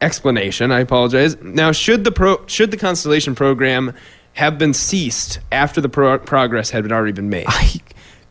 [0.00, 1.40] explanation, I apologize.
[1.42, 3.94] Now, should the pro- should the Constellation program
[4.34, 7.46] have been ceased after the pro- progress had already been made?
[7.48, 7.74] I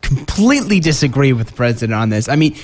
[0.02, 2.28] completely disagree with the president on this.
[2.28, 2.56] I mean,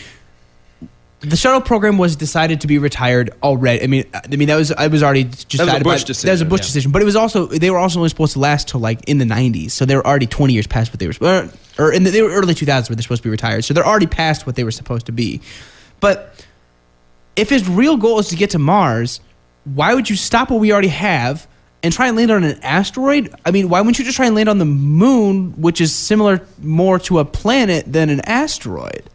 [1.20, 3.82] the shuttle program was decided to be retired already.
[3.82, 5.90] I mean, I mean that was I was already just That was a Bush by-
[5.90, 6.64] That was a decision, Bush yeah.
[6.64, 9.18] decision, but it was also they were also only supposed to last till like in
[9.18, 11.48] the '90s, so they were already 20 years past what they were or,
[11.78, 13.86] or in the they were early 2000s where they're supposed to be retired, so they're
[13.86, 15.40] already past what they were supposed to be.
[16.00, 16.45] But
[17.36, 19.20] if his real goal is to get to Mars,
[19.64, 21.46] why would you stop what we already have
[21.82, 23.34] and try and land on an asteroid?
[23.44, 26.40] I mean, why wouldn't you just try and land on the moon, which is similar
[26.62, 29.08] more to a planet than an asteroid?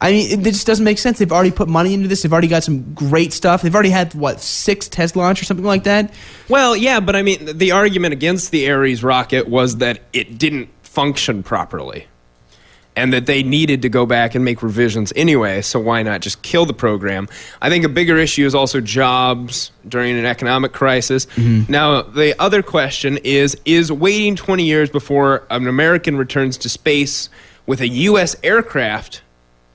[0.00, 1.18] I mean, it, just doesn't make sense.
[1.18, 2.22] They've already put money into this.
[2.22, 3.62] They've already got some great stuff.
[3.62, 6.12] They've already had what six test launch or something like that.
[6.48, 10.68] Well, yeah, but I mean, the argument against the Ares rocket was that it didn't
[10.84, 12.06] function properly.
[12.98, 16.42] And that they needed to go back and make revisions anyway, so why not just
[16.42, 17.28] kill the program?
[17.62, 21.26] I think a bigger issue is also jobs during an economic crisis.
[21.26, 21.70] Mm-hmm.
[21.70, 27.28] Now, the other question is Is waiting 20 years before an American returns to space
[27.66, 28.34] with a U.S.
[28.42, 29.22] aircraft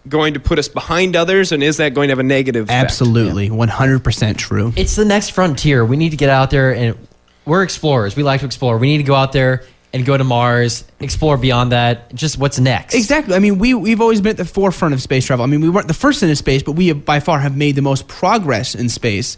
[0.07, 2.83] going to put us behind others, and is that going to have a negative effect?
[2.83, 4.73] Absolutely, 100% true.
[4.75, 5.85] It's the next frontier.
[5.85, 6.97] We need to get out there and
[7.45, 8.15] we're explorers.
[8.15, 8.77] We like to explore.
[8.77, 9.63] We need to go out there
[9.93, 12.13] and go to Mars, explore beyond that.
[12.13, 12.95] Just what's next?
[12.95, 13.35] Exactly.
[13.35, 15.43] I mean, we we've always been at the forefront of space travel.
[15.43, 17.75] I mean, we weren't the first into space, but we have, by far have made
[17.75, 19.37] the most progress in space.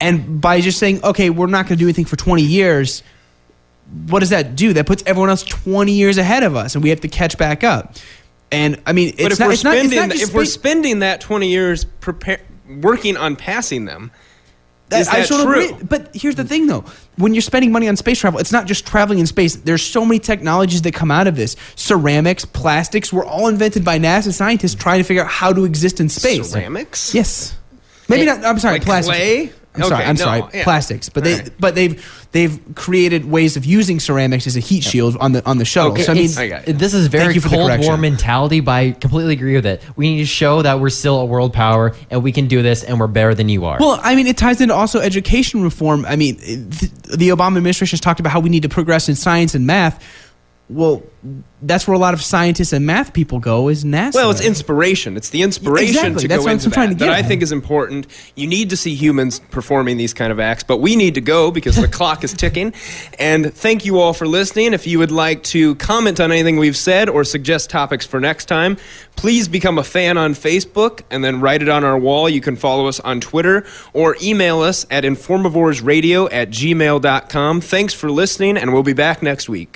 [0.00, 3.04] And by just saying, okay, we're not going to do anything for 20 years,
[4.08, 4.72] what does that do?
[4.72, 7.62] That puts everyone else 20 years ahead of us, and we have to catch back
[7.62, 7.94] up.
[8.50, 10.44] And I mean, it's But if not, we're it's not, spending not just if we're
[10.44, 12.40] spending that 20 years prepare,
[12.80, 14.10] working on passing them,
[14.92, 15.42] is I that true?
[15.42, 15.72] agree.
[15.82, 16.84] But here's the thing, though:
[17.16, 19.56] when you're spending money on space travel, it's not just traveling in space.
[19.56, 21.56] There's so many technologies that come out of this.
[21.76, 26.00] Ceramics, plastics, were all invented by NASA scientists trying to figure out how to exist
[26.00, 26.50] in space.
[26.50, 27.14] Ceramics?
[27.14, 27.56] Yes.
[28.08, 28.44] Maybe not.
[28.44, 28.74] I'm sorry.
[28.74, 29.16] Like plastics.
[29.16, 29.52] clay?
[29.74, 30.04] I'm sorry.
[30.04, 30.42] I'm no, sorry.
[30.52, 30.64] yeah.
[30.64, 31.52] Plastics, but they Alright.
[31.58, 35.56] but they've they've created ways of using ceramics as a heat shield on the on
[35.58, 35.92] the shuttle.
[35.92, 38.00] Okay, So I mean, I got this is very for the Cold War correction.
[38.00, 39.82] mentality, but I completely agree with it.
[39.96, 42.82] We need to show that we're still a world power and we can do this
[42.84, 43.78] and we're better than you are.
[43.80, 46.04] Well, I mean, it ties into also education reform.
[46.06, 49.14] I mean, th- the Obama administration has talked about how we need to progress in
[49.14, 50.04] science and math.
[50.72, 51.02] Well,
[51.60, 54.14] that's where a lot of scientists and math people go is NASA.
[54.14, 55.16] Well, it's inspiration.
[55.16, 56.22] It's the inspiration Exactly.
[56.22, 58.08] to That's go what into I'm trying that to that get I think is important.
[58.34, 61.50] You need to see humans performing these kind of acts, but we need to go
[61.52, 62.72] because the clock is ticking.
[63.18, 64.72] And thank you all for listening.
[64.74, 68.46] If you would like to comment on anything we've said or suggest topics for next
[68.46, 68.76] time,
[69.14, 72.28] please become a fan on Facebook and then write it on our wall.
[72.28, 77.60] You can follow us on Twitter or email us at informavoresradio at gmail.com.
[77.60, 79.68] Thanks for listening, and we'll be back next week.